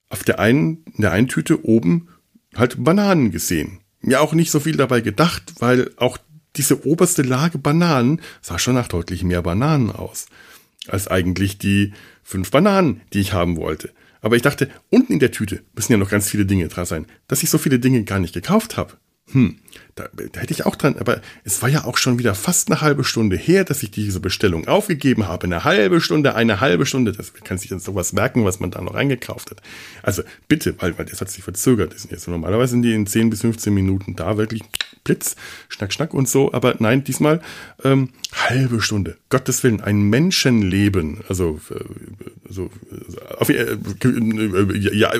auf 0.09 0.23
der 0.23 0.39
einen, 0.39 0.83
in 0.95 1.01
der 1.01 1.11
einen 1.11 1.27
Tüte 1.27 1.65
oben 1.65 2.09
halt 2.55 2.83
Bananen 2.83 3.31
gesehen. 3.31 3.79
Mir 4.01 4.21
auch 4.21 4.33
nicht 4.33 4.51
so 4.51 4.59
viel 4.59 4.75
dabei 4.75 5.01
gedacht, 5.01 5.53
weil 5.59 5.91
auch 5.95 6.17
diese 6.57 6.85
oberste 6.85 7.21
Lage 7.21 7.57
Bananen 7.57 8.21
sah 8.41 8.59
schon 8.59 8.73
nach 8.73 8.89
deutlich 8.89 9.23
mehr 9.23 9.41
Bananen 9.41 9.91
aus 9.91 10.25
als 10.87 11.07
eigentlich 11.07 11.57
die 11.57 11.93
fünf 12.23 12.51
Bananen, 12.51 13.01
die 13.13 13.19
ich 13.19 13.33
haben 13.33 13.57
wollte. 13.57 13.91
Aber 14.21 14.35
ich 14.35 14.41
dachte, 14.41 14.69
unten 14.89 15.13
in 15.13 15.19
der 15.19 15.31
Tüte 15.31 15.63
müssen 15.73 15.91
ja 15.91 15.97
noch 15.97 16.09
ganz 16.09 16.29
viele 16.29 16.45
Dinge 16.45 16.67
dran 16.67 16.85
sein, 16.85 17.07
dass 17.27 17.43
ich 17.43 17.49
so 17.49 17.57
viele 17.57 17.79
Dinge 17.79 18.03
gar 18.03 18.19
nicht 18.19 18.33
gekauft 18.33 18.77
habe. 18.77 18.93
Hm, 19.31 19.59
da, 19.95 20.09
da 20.13 20.41
hätte 20.41 20.53
ich 20.53 20.65
auch 20.65 20.75
dran, 20.75 20.97
aber 20.99 21.21
es 21.43 21.61
war 21.61 21.69
ja 21.69 21.85
auch 21.85 21.97
schon 21.97 22.19
wieder 22.19 22.35
fast 22.35 22.69
eine 22.69 22.81
halbe 22.81 23.03
Stunde 23.03 23.37
her, 23.37 23.63
dass 23.63 23.81
ich 23.81 23.91
diese 23.91 24.19
Bestellung 24.19 24.67
aufgegeben 24.67 25.27
habe. 25.27 25.45
Eine 25.45 25.63
halbe 25.63 26.01
Stunde, 26.01 26.35
eine 26.35 26.59
halbe 26.59 26.85
Stunde. 26.85 27.13
Das 27.13 27.33
kann 27.33 27.57
sich 27.57 27.69
jetzt 27.69 27.85
sowas 27.85 28.13
merken, 28.13 28.43
was 28.43 28.59
man 28.59 28.71
da 28.71 28.81
noch 28.81 28.95
eingekauft 28.95 29.51
hat. 29.51 29.61
Also 30.03 30.23
bitte, 30.47 30.75
weil, 30.79 30.97
weil 30.97 31.05
das 31.05 31.21
hat 31.21 31.31
sich 31.31 31.43
verzögert. 31.43 31.93
Das 31.93 32.01
sind 32.01 32.11
jetzt 32.11 32.27
normalerweise 32.27 32.71
sind 32.71 32.81
die 32.81 32.93
in 32.93 33.07
10 33.07 33.29
bis 33.29 33.41
15 33.41 33.73
Minuten 33.73 34.15
da, 34.15 34.37
wirklich 34.37 34.63
Blitz, 35.03 35.35
Schnack, 35.69 35.93
Schnack 35.93 36.13
und 36.13 36.27
so. 36.27 36.53
Aber 36.53 36.75
nein, 36.79 37.03
diesmal 37.03 37.41
ähm, 37.83 38.09
halbe 38.33 38.81
Stunde. 38.81 39.17
Gottes 39.29 39.63
Willen, 39.63 39.81
ein 39.81 40.01
Menschenleben. 40.03 41.21
Also, 41.27 41.59
also 42.47 42.69
auf, 43.37 43.49
äh, 43.49 43.77
ja, 44.77 45.11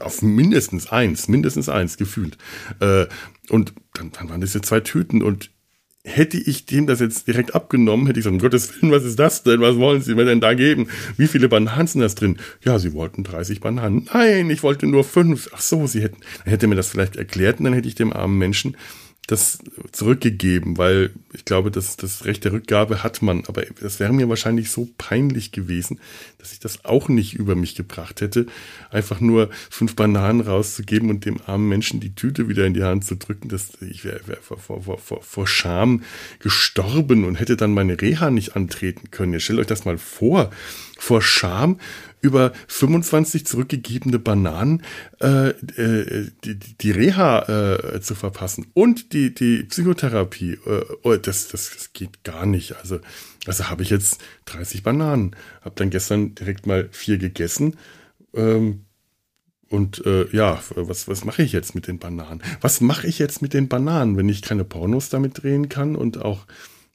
auf 0.00 0.22
mindestens 0.22 0.88
eins, 0.88 1.28
mindestens 1.28 1.68
eins 1.68 1.96
gefühlt. 1.96 2.38
Äh, 2.80 3.06
und 3.48 3.74
dann, 3.94 4.12
dann 4.12 4.28
waren 4.28 4.40
das 4.40 4.54
ja 4.54 4.62
zwei 4.62 4.80
Tüten 4.80 5.22
und 5.22 5.50
hätte 6.04 6.36
ich 6.36 6.66
dem 6.66 6.86
das 6.86 7.00
jetzt 7.00 7.28
direkt 7.28 7.54
abgenommen, 7.54 8.06
hätte 8.06 8.18
ich 8.18 8.24
gesagt, 8.24 8.34
um 8.34 8.40
Gottes 8.40 8.82
Willen, 8.82 8.92
was 8.92 9.04
ist 9.04 9.18
das 9.18 9.44
denn? 9.44 9.60
Was 9.60 9.76
wollen 9.76 10.02
Sie 10.02 10.14
mir 10.14 10.24
denn 10.24 10.40
da 10.40 10.54
geben? 10.54 10.88
Wie 11.16 11.28
viele 11.28 11.48
Bananen 11.48 11.86
sind 11.86 12.00
das 12.00 12.16
drin? 12.16 12.38
Ja, 12.64 12.78
Sie 12.78 12.92
wollten 12.92 13.22
30 13.22 13.60
Bananen. 13.60 14.08
Nein, 14.12 14.50
ich 14.50 14.62
wollte 14.62 14.86
nur 14.86 15.04
fünf. 15.04 15.50
Ach 15.52 15.60
so, 15.60 15.86
Sie 15.86 16.02
hätten, 16.02 16.20
dann 16.38 16.50
hätte 16.50 16.66
mir 16.66 16.74
das 16.74 16.88
vielleicht 16.88 17.16
erklärt 17.16 17.58
und 17.58 17.66
dann 17.66 17.74
hätte 17.74 17.88
ich 17.88 17.94
dem 17.94 18.12
armen 18.12 18.36
Menschen 18.36 18.76
das 19.32 19.58
zurückgegeben, 19.92 20.76
weil 20.76 21.10
ich 21.32 21.44
glaube, 21.44 21.70
dass 21.70 21.96
das 21.96 22.26
Recht 22.26 22.44
der 22.44 22.52
Rückgabe 22.52 23.02
hat 23.02 23.22
man. 23.22 23.44
Aber 23.46 23.62
das 23.80 23.98
wäre 23.98 24.12
mir 24.12 24.28
wahrscheinlich 24.28 24.70
so 24.70 24.88
peinlich 24.98 25.50
gewesen, 25.50 25.98
dass 26.38 26.52
ich 26.52 26.60
das 26.60 26.84
auch 26.84 27.08
nicht 27.08 27.34
über 27.34 27.54
mich 27.54 27.74
gebracht 27.74 28.20
hätte, 28.20 28.46
einfach 28.90 29.20
nur 29.20 29.48
fünf 29.70 29.96
Bananen 29.96 30.42
rauszugeben 30.42 31.08
und 31.08 31.24
dem 31.24 31.40
armen 31.46 31.68
Menschen 31.68 31.98
die 31.98 32.14
Tüte 32.14 32.48
wieder 32.48 32.66
in 32.66 32.74
die 32.74 32.84
Hand 32.84 33.04
zu 33.04 33.16
drücken. 33.16 33.48
Das, 33.48 33.70
ich 33.80 34.04
wäre 34.04 34.20
wär 34.26 34.36
vor, 34.36 34.58
vor, 34.58 34.98
vor, 34.98 35.22
vor 35.22 35.46
Scham 35.46 36.02
gestorben 36.38 37.24
und 37.24 37.36
hätte 37.36 37.56
dann 37.56 37.72
meine 37.72 38.00
Reha 38.00 38.30
nicht 38.30 38.54
antreten 38.54 39.10
können. 39.10 39.32
Ihr 39.32 39.40
stellt 39.40 39.58
euch 39.58 39.66
das 39.66 39.86
mal 39.86 39.98
vor, 39.98 40.50
vor 40.98 41.22
Scham 41.22 41.80
über 42.22 42.52
25 42.68 43.44
zurückgegebene 43.44 44.18
Bananen 44.18 44.82
äh, 45.20 45.48
äh, 45.50 46.30
die, 46.44 46.58
die 46.58 46.90
Reha 46.90 47.42
äh, 47.94 48.00
zu 48.00 48.14
verpassen 48.14 48.68
und 48.74 49.12
die, 49.12 49.34
die 49.34 49.64
Psychotherapie. 49.64 50.52
Äh, 50.64 50.84
oh, 51.02 51.16
das, 51.16 51.48
das, 51.48 51.70
das 51.70 51.92
geht 51.92 52.24
gar 52.24 52.46
nicht. 52.46 52.76
Also, 52.76 53.00
also 53.46 53.68
habe 53.68 53.82
ich 53.82 53.90
jetzt 53.90 54.20
30 54.46 54.82
Bananen. 54.82 55.36
Habe 55.60 55.74
dann 55.74 55.90
gestern 55.90 56.34
direkt 56.34 56.66
mal 56.66 56.88
vier 56.92 57.18
gegessen. 57.18 57.76
Ähm, 58.34 58.86
und 59.68 60.04
äh, 60.06 60.28
ja, 60.36 60.62
was, 60.74 61.08
was 61.08 61.24
mache 61.24 61.42
ich 61.42 61.52
jetzt 61.52 61.74
mit 61.74 61.88
den 61.88 61.98
Bananen? 61.98 62.42
Was 62.60 62.80
mache 62.80 63.06
ich 63.06 63.18
jetzt 63.18 63.42
mit 63.42 63.54
den 63.54 63.68
Bananen, 63.68 64.16
wenn 64.16 64.28
ich 64.28 64.42
keine 64.42 64.64
Pornos 64.64 65.08
damit 65.08 65.42
drehen 65.42 65.68
kann 65.68 65.96
und 65.96 66.22
auch 66.22 66.46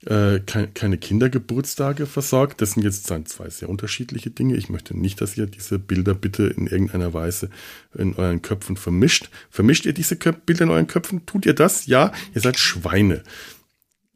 äh, 0.05 0.39
keine 0.39 0.97
Kindergeburtstage 0.97 2.05
versorgt. 2.05 2.62
Das 2.62 2.71
sind 2.71 2.83
jetzt 2.83 3.07
zwei 3.07 3.49
sehr 3.49 3.69
unterschiedliche 3.69 4.29
Dinge. 4.29 4.55
Ich 4.55 4.69
möchte 4.69 4.95
nicht, 4.95 5.21
dass 5.21 5.38
ihr 5.38 5.47
diese 5.47 5.79
Bilder 5.79 6.13
bitte 6.13 6.47
in 6.47 6.67
irgendeiner 6.67 7.13
Weise 7.13 7.49
in 7.95 8.15
euren 8.15 8.41
Köpfen 8.41 8.77
vermischt. 8.77 9.29
Vermischt 9.49 9.86
ihr 9.86 9.93
diese 9.93 10.15
Bilder 10.15 10.65
in 10.65 10.69
euren 10.69 10.88
Köpfen? 10.88 11.25
Tut 11.25 11.45
ihr 11.45 11.55
das? 11.55 11.88
Ja, 11.88 12.12
ihr 12.36 12.41
seid 12.41 12.60
Schweine. 12.60 13.23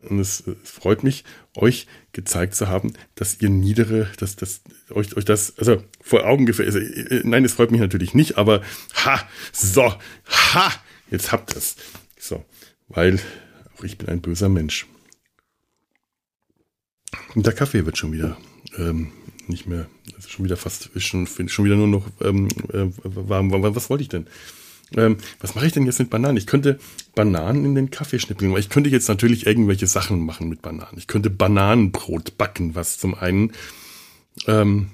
Und 0.03 0.19
es, 0.19 0.43
es, 0.47 0.69
freut 0.69 1.03
mich, 1.03 1.23
euch 1.55 1.87
gezeigt 2.11 2.55
zu 2.55 2.67
haben, 2.67 2.93
dass 3.15 3.39
ihr 3.39 3.49
niedere, 3.49 4.07
dass, 4.17 4.35
dass 4.35 4.61
euch, 4.89 5.15
euch 5.15 5.25
das, 5.25 5.57
also 5.57 5.83
vor 6.01 6.25
Augen 6.25 6.45
geführt, 6.45 6.67
also, 6.67 6.79
äh, 6.79 7.21
nein, 7.23 7.45
es 7.45 7.53
freut 7.53 7.71
mich 7.71 7.81
natürlich 7.81 8.13
nicht, 8.13 8.37
aber 8.37 8.61
ha, 9.05 9.27
so, 9.51 9.93
ha, 10.27 10.73
jetzt 11.11 11.31
habt 11.31 11.51
ihr 11.53 11.57
es. 11.57 11.75
So, 12.19 12.43
weil 12.87 13.19
auch 13.77 13.83
ich 13.83 13.97
bin 13.97 14.09
ein 14.09 14.21
böser 14.21 14.49
Mensch. 14.49 14.87
Der 17.35 17.53
Kaffee 17.53 17.85
wird 17.85 17.97
schon 17.97 18.11
wieder 18.11 18.37
ähm, 18.77 19.11
nicht 19.47 19.67
mehr, 19.67 19.87
schon 20.27 20.45
wieder 20.45 20.57
fast, 20.57 20.89
schon, 20.97 21.27
schon 21.27 21.65
wieder 21.65 21.75
nur 21.75 21.87
noch 21.87 22.07
ähm, 22.21 22.47
äh, 22.73 22.87
warm. 23.03 23.51
Was 23.51 23.89
wollte 23.89 24.03
ich 24.03 24.09
denn? 24.09 24.27
Ähm, 24.95 25.17
was 25.39 25.55
mache 25.55 25.65
ich 25.65 25.71
denn 25.71 25.85
jetzt 25.85 25.99
mit 25.99 26.09
Bananen? 26.09 26.37
Ich 26.37 26.47
könnte 26.47 26.79
Bananen 27.15 27.63
in 27.63 27.75
den 27.75 27.91
Kaffee 27.91 28.19
schnippeln, 28.19 28.51
weil 28.51 28.59
ich 28.59 28.69
könnte 28.69 28.89
jetzt 28.89 29.07
natürlich 29.07 29.45
irgendwelche 29.45 29.87
Sachen 29.87 30.25
machen 30.25 30.49
mit 30.49 30.61
Bananen. 30.61 30.97
Ich 30.97 31.07
könnte 31.07 31.29
Bananenbrot 31.29 32.37
backen, 32.37 32.75
was 32.75 32.97
zum 32.97 33.15
einen 33.15 33.53
ähm, 34.47 34.91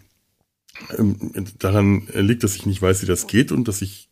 ähm, 0.97 1.45
daran 1.57 2.07
liegt, 2.13 2.43
dass 2.43 2.55
ich 2.55 2.65
nicht 2.67 2.81
weiß, 2.81 3.01
wie 3.01 3.07
das 3.07 3.25
geht 3.25 3.51
und 3.51 3.67
dass 3.67 3.81
ich 3.81 4.09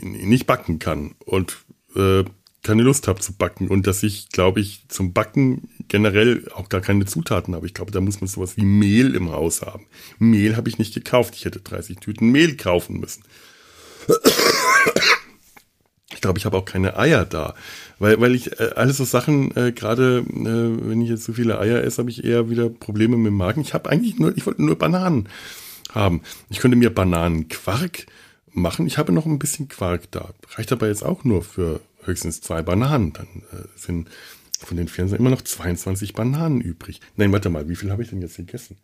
nicht 0.00 0.46
backen 0.46 0.80
kann. 0.80 1.14
Und 1.24 1.58
äh, 1.94 2.24
keine 2.62 2.82
Lust 2.82 3.08
habe 3.08 3.20
zu 3.20 3.32
backen 3.32 3.68
und 3.68 3.86
dass 3.86 4.02
ich, 4.02 4.28
glaube 4.28 4.60
ich, 4.60 4.84
zum 4.88 5.12
Backen 5.12 5.68
generell 5.88 6.48
auch 6.54 6.68
gar 6.68 6.80
keine 6.80 7.06
Zutaten 7.06 7.54
habe. 7.54 7.66
Ich 7.66 7.74
glaube, 7.74 7.92
da 7.92 8.00
muss 8.00 8.20
man 8.20 8.28
sowas 8.28 8.56
wie 8.56 8.64
Mehl 8.64 9.14
im 9.14 9.30
Haus 9.30 9.62
haben. 9.62 9.86
Mehl 10.18 10.56
habe 10.56 10.68
ich 10.68 10.78
nicht 10.78 10.94
gekauft. 10.94 11.34
Ich 11.36 11.44
hätte 11.44 11.60
30 11.60 11.98
Tüten 11.98 12.30
Mehl 12.30 12.56
kaufen 12.56 13.00
müssen. 13.00 13.22
Ich 16.14 16.20
glaube, 16.20 16.38
ich 16.38 16.44
habe 16.44 16.56
auch 16.56 16.64
keine 16.64 16.96
Eier 16.96 17.24
da, 17.24 17.54
weil 17.98 18.20
weil 18.20 18.34
ich 18.34 18.60
äh, 18.60 18.70
alles 18.76 18.98
so 18.98 19.04
Sachen 19.04 19.56
äh, 19.56 19.72
gerade, 19.72 20.18
äh, 20.18 20.88
wenn 20.88 21.00
ich 21.00 21.08
jetzt 21.08 21.24
so 21.24 21.32
viele 21.32 21.58
Eier 21.58 21.82
esse, 21.82 21.98
habe 21.98 22.10
ich 22.10 22.22
eher 22.22 22.48
wieder 22.48 22.68
Probleme 22.68 23.16
mit 23.16 23.28
dem 23.28 23.36
Magen. 23.36 23.62
Ich 23.62 23.74
habe 23.74 23.90
eigentlich 23.90 24.18
nur, 24.18 24.36
ich 24.36 24.46
wollte 24.46 24.62
nur 24.62 24.76
Bananen 24.76 25.28
haben. 25.92 26.22
Ich 26.48 26.58
könnte 26.58 26.76
mir 26.76 26.90
Bananenquark 26.90 28.06
machen. 28.52 28.86
Ich 28.86 28.98
habe 28.98 29.12
noch 29.12 29.26
ein 29.26 29.38
bisschen 29.38 29.68
Quark 29.68 30.10
da. 30.10 30.30
Reicht 30.54 30.72
aber 30.72 30.88
jetzt 30.88 31.04
auch 31.04 31.24
nur 31.24 31.42
für 31.42 31.80
höchstens 32.04 32.40
zwei 32.40 32.62
Bananen. 32.62 33.12
Dann 33.12 33.26
äh, 33.52 33.66
sind 33.76 34.08
von 34.66 34.76
den 34.76 34.88
24 34.88 35.18
immer 35.18 35.30
noch 35.30 35.42
22 35.42 36.14
Bananen 36.14 36.60
übrig. 36.60 37.00
Nein, 37.16 37.32
warte 37.32 37.50
mal, 37.50 37.68
wie 37.68 37.76
viel 37.76 37.90
habe 37.90 38.02
ich 38.02 38.10
denn 38.10 38.22
jetzt 38.22 38.36
gegessen? 38.36 38.76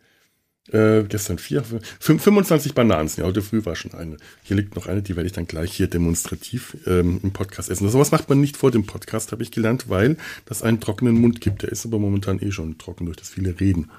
Äh, 0.71 1.03
gestern 1.09 1.39
vier, 1.39 1.63
fünf, 1.99 2.21
25 2.21 2.75
Bananen. 2.75 3.09
Ja, 3.17 3.23
heute 3.23 3.41
früh 3.41 3.65
war 3.65 3.75
schon 3.75 3.93
eine. 3.93 4.17
Hier 4.43 4.55
liegt 4.55 4.75
noch 4.75 4.85
eine, 4.85 5.01
die 5.01 5.15
werde 5.15 5.25
ich 5.25 5.33
dann 5.33 5.47
gleich 5.47 5.73
hier 5.73 5.87
demonstrativ 5.87 6.77
ähm, 6.85 7.19
im 7.23 7.31
Podcast 7.31 7.69
essen. 7.69 7.89
Sowas 7.89 8.11
macht 8.11 8.29
man 8.29 8.39
nicht 8.39 8.55
vor 8.55 8.69
dem 8.69 8.85
Podcast, 8.85 9.31
habe 9.31 9.41
ich 9.41 9.51
gelernt, 9.51 9.89
weil 9.89 10.17
das 10.45 10.61
einen 10.61 10.79
trockenen 10.79 11.19
Mund 11.19 11.41
gibt. 11.41 11.63
Der 11.63 11.71
ist 11.71 11.85
aber 11.85 11.97
momentan 11.97 12.39
eh 12.39 12.51
schon 12.51 12.77
trocken 12.77 13.05
durch 13.05 13.17
das 13.17 13.29
viele 13.29 13.59
Reden. 13.59 13.89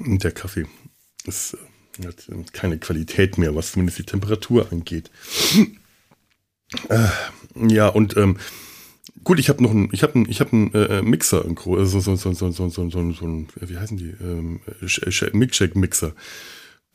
Und 0.00 0.22
der 0.22 0.32
Kaffee 0.32 0.66
ist, 1.24 1.56
äh, 1.98 2.06
hat 2.06 2.52
keine 2.52 2.78
Qualität 2.78 3.38
mehr, 3.38 3.54
was 3.54 3.72
zumindest 3.72 3.98
die 3.98 4.04
Temperatur 4.04 4.70
angeht. 4.70 5.10
Äh, 6.88 7.08
ja, 7.68 7.88
und 7.88 8.16
ähm, 8.16 8.38
gut, 9.24 9.38
ich 9.38 9.48
habe 9.48 9.62
noch 9.62 9.70
einen, 9.70 9.88
ich 9.92 10.02
habe 10.02 10.14
einen, 10.14 10.28
ich 10.28 10.40
habe 10.40 10.52
einen 10.52 10.74
äh, 10.74 10.98
äh, 10.98 11.02
Mixer 11.02 11.44
im 11.44 11.54
Kro, 11.54 11.78
äh, 11.78 11.86
so, 11.86 12.00
so, 12.00 12.16
so, 12.16 12.32
so, 12.32 12.50
so, 12.50 12.68
so, 12.68 12.90
so, 12.90 13.12
so 13.12 13.26
ein, 13.26 13.48
wie 13.60 13.78
heißen 13.78 13.96
die? 13.96 14.14
Ähm, 14.20 14.60
äh, 14.80 15.30
Milkshake-Mixer. 15.32 16.14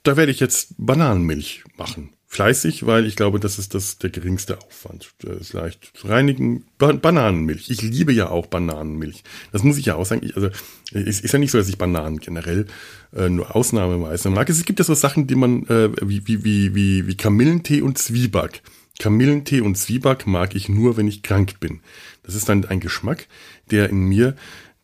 Da 0.03 0.17
werde 0.17 0.31
ich 0.31 0.39
jetzt 0.39 0.75
Bananenmilch 0.77 1.63
machen. 1.77 2.10
Fleißig, 2.25 2.86
weil 2.86 3.05
ich 3.05 3.17
glaube, 3.17 3.41
das 3.41 3.60
ist 3.60 3.75
das 3.75 3.97
der 3.97 4.10
geringste 4.10 4.57
Aufwand. 4.62 5.12
Das 5.19 5.36
ist 5.41 5.53
leicht 5.53 5.91
zu 5.93 6.07
reinigen. 6.07 6.63
Ba 6.77 6.93
Bananenmilch. 6.93 7.69
Ich 7.69 7.81
liebe 7.81 8.13
ja 8.13 8.29
auch 8.29 8.47
Bananenmilch. 8.47 9.23
Das 9.51 9.63
muss 9.63 9.77
ich 9.77 9.86
ja 9.88 9.95
auch 9.95 10.05
sagen. 10.05 10.21
Ich, 10.23 10.38
also 10.38 10.49
es 10.93 11.19
ist 11.19 11.34
ja 11.34 11.39
nicht 11.39 11.51
so, 11.51 11.57
dass 11.57 11.67
ich 11.67 11.77
Bananen 11.77 12.19
generell 12.19 12.67
äh, 13.13 13.27
nur 13.27 13.53
ausnahmeweise 13.53 14.29
mag. 14.29 14.49
Es 14.49 14.63
gibt 14.63 14.79
ja 14.79 14.86
so 14.86 14.93
Sachen, 14.93 15.27
die 15.27 15.36
man 15.36 15.67
äh, 15.67 15.89
wie, 16.01 16.25
wie, 16.25 16.45
wie, 16.45 16.73
wie, 16.73 17.07
wie 17.07 17.17
Kamillentee 17.17 17.81
und 17.81 17.97
Zwieback 17.97 18.63
Kamillentee 19.01 19.61
und 19.61 19.75
Zwieback 19.79 20.27
mag 20.27 20.53
ich 20.53 20.69
nur, 20.69 20.95
wenn 20.95 21.07
ich 21.07 21.23
krank 21.23 21.59
bin. 21.59 21.81
Das 22.21 22.35
ist 22.35 22.47
dann 22.47 22.65
ein 22.65 22.79
Geschmack, 22.79 23.27
der 23.71 23.89
in 23.89 24.03
mir 24.03 24.35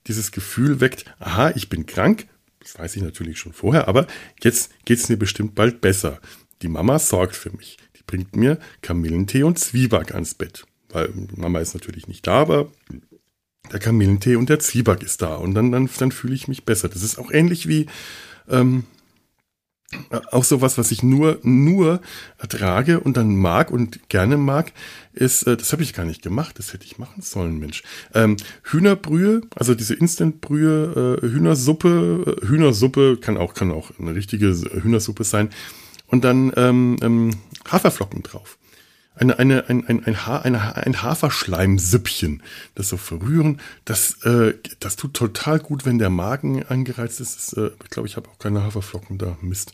dieses 0.08 0.32
Gefühl 0.32 0.82
weckt, 0.82 1.06
aha, 1.19 1.51
ich 1.51 1.69
bin 1.69 1.86
krank, 1.86 2.25
das 2.60 2.80
weiß 2.80 2.95
ich 2.95 3.03
natürlich 3.03 3.38
schon 3.38 3.53
vorher, 3.53 3.88
aber 3.88 4.08
jetzt 4.41 4.71
geht 4.86 4.97
es 4.97 5.08
mir 5.08 5.17
bestimmt 5.17 5.53
bald 5.53 5.82
besser. 5.82 6.19
Die 6.63 6.67
Mama 6.67 6.97
sorgt 6.97 7.36
für 7.36 7.51
mich. 7.51 7.77
Die 7.95 8.01
bringt 8.08 8.36
mir 8.36 8.58
Kamillentee 8.82 9.43
und 9.43 9.60
Zwieback 9.60 10.15
ans 10.15 10.34
Bett. 10.34 10.65
Weil 10.89 11.13
Mama 11.36 11.60
ist 11.60 11.75
natürlich 11.75 12.08
nicht 12.08 12.25
da, 12.25 12.41
aber 12.41 12.71
der 13.71 13.80
Kamillentee 13.80 14.36
und 14.36 14.49
der 14.49 14.58
Zwieback 14.58 15.03
ist 15.03 15.21
da. 15.21 15.36
Und 15.36 15.53
dann, 15.53 15.71
dann, 15.71 15.88
dann 15.99 16.12
fühle 16.12 16.34
ich 16.34 16.47
mich 16.47 16.65
besser. 16.65 16.89
Das 16.89 17.03
ist 17.03 17.19
auch 17.19 17.30
ähnlich 17.30 17.67
wie 17.67 17.86
ähm, 18.49 18.86
auch 20.32 20.43
sowas, 20.43 20.78
was 20.78 20.91
ich 20.91 21.02
nur, 21.02 21.39
nur 21.43 22.02
ertrage 22.38 23.00
und 23.00 23.15
dann 23.15 23.36
mag 23.36 23.71
und 23.71 24.10
gerne 24.10 24.36
mag, 24.38 24.73
ist, 25.13 25.43
äh, 25.43 25.56
das 25.56 25.71
habe 25.71 25.84
ich 25.84 25.93
gar 25.93 26.06
nicht 26.06 26.21
gemacht, 26.21 26.60
das 26.60 26.73
hätte 26.73 26.86
ich 26.86 26.97
machen 26.97 27.21
sollen, 27.21 27.58
Mensch. 27.58 27.84
Ähm, 28.13 28.36
Hühnerbrühe, 28.63 29.41
also 29.56 29.76
diese 29.76 29.93
Instantbrühe, 29.93 31.19
äh, 31.23 31.26
Hühnersuppe, 31.26 32.38
äh, 32.41 32.47
Hühnersuppe 32.47 33.17
kann 33.17 33.38
auch, 33.38 33.54
kann 33.54 33.71
auch 33.71 33.91
eine 34.00 34.13
richtige 34.13 34.50
Hühnersuppe 34.50 35.23
sein 35.23 35.50
und 36.08 36.26
dann 36.26 36.52
ähm, 36.58 36.97
ähm, 37.02 37.32
Haferflocken 37.69 38.23
drauf. 38.23 38.58
Eine, 39.19 39.39
eine, 39.39 39.67
ein, 39.67 39.88
ein, 39.88 40.03
ein, 40.06 40.25
ha 40.25 40.38
eine, 40.39 40.75
ein 40.77 41.01
Haferschleimsüppchen, 41.01 42.43
das 42.75 42.89
so 42.89 42.97
verrühren, 42.97 43.60
das, 43.86 44.23
äh, 44.23 44.53
das 44.80 44.95
tut 44.95 45.13
total 45.13 45.60
gut, 45.60 45.86
wenn 45.86 45.97
der 45.97 46.10
Magen 46.10 46.63
angereizt 46.63 47.19
ist. 47.19 47.36
Das, 47.36 47.53
äh, 47.53 47.71
ich 47.84 47.89
glaube, 47.89 48.08
ich 48.08 48.15
habe 48.15 48.30
auch 48.30 48.39
keine 48.39 48.63
Haferflocken 48.63 49.17
da. 49.17 49.38
Mist. 49.41 49.73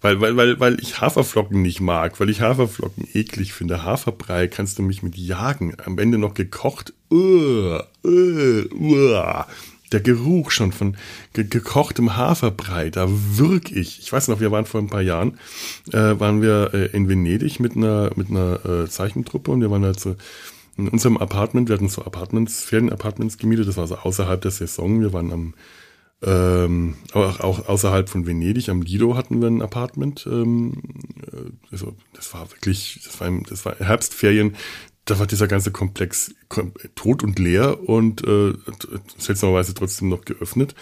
Weil, 0.00 0.20
weil, 0.20 0.36
weil, 0.36 0.58
weil 0.60 0.80
ich 0.80 1.00
Haferflocken 1.00 1.60
nicht 1.60 1.80
mag, 1.80 2.18
weil 2.20 2.30
ich 2.30 2.40
Haferflocken 2.40 3.06
eklig 3.12 3.52
finde. 3.52 3.84
Haferbrei 3.84 4.48
kannst 4.48 4.78
du 4.78 4.82
mich 4.82 5.02
mit 5.02 5.16
jagen. 5.16 5.76
Am 5.84 5.98
Ende 5.98 6.16
noch 6.16 6.34
gekocht. 6.34 6.94
Uh, 7.10 7.80
uh, 8.04 8.64
uh 8.72 9.44
der 9.92 10.00
Geruch 10.00 10.50
schon 10.50 10.72
von 10.72 10.96
ge 11.32 11.44
gekochtem 11.44 12.16
Haferbrei, 12.16 12.90
da 12.90 13.08
wirk 13.08 13.72
ich. 13.72 14.00
Ich 14.00 14.12
weiß 14.12 14.28
noch, 14.28 14.40
wir 14.40 14.50
waren 14.50 14.66
vor 14.66 14.80
ein 14.80 14.88
paar 14.88 15.02
Jahren, 15.02 15.38
äh, 15.92 16.18
waren 16.18 16.42
wir 16.42 16.70
äh, 16.72 16.86
in 16.96 17.08
Venedig 17.08 17.60
mit 17.60 17.76
einer, 17.76 18.10
mit 18.16 18.30
einer 18.30 18.64
äh, 18.64 18.88
Zeichentruppe 18.88 19.50
und 19.50 19.60
wir 19.60 19.70
waren 19.70 19.84
halt 19.84 20.00
so 20.00 20.16
in 20.76 20.88
unserem 20.88 21.16
Apartment, 21.16 21.68
wir 21.68 21.74
hatten 21.74 21.88
so 21.88 22.02
Apartments, 22.02 22.62
Ferienapartments 22.64 23.38
gemietet, 23.38 23.68
das 23.68 23.76
war 23.76 23.86
so 23.86 23.96
außerhalb 23.96 24.40
der 24.40 24.50
Saison, 24.50 25.00
wir 25.00 25.12
waren 25.12 25.32
am 25.32 25.54
ähm, 26.22 26.96
auch, 27.12 27.40
auch 27.40 27.68
außerhalb 27.68 28.08
von 28.08 28.26
Venedig, 28.26 28.68
am 28.68 28.82
Lido 28.82 29.16
hatten 29.16 29.40
wir 29.40 29.48
ein 29.48 29.62
Apartment. 29.62 30.26
Ähm, 30.30 30.74
äh, 31.32 31.50
also 31.72 31.96
das 32.12 32.34
war 32.34 32.50
wirklich, 32.50 33.00
das 33.04 33.20
war, 33.20 33.30
das 33.48 33.64
war 33.64 33.76
Herbstferien 33.76 34.54
da 35.10 35.18
war 35.18 35.26
dieser 35.26 35.48
ganze 35.48 35.72
Komplex 35.72 36.34
tot 36.94 37.24
und 37.24 37.38
leer 37.38 37.88
und 37.88 38.22
äh, 38.24 38.52
seltsamerweise 39.18 39.74
trotzdem 39.74 40.08
noch 40.08 40.24
geöffnet 40.24 40.74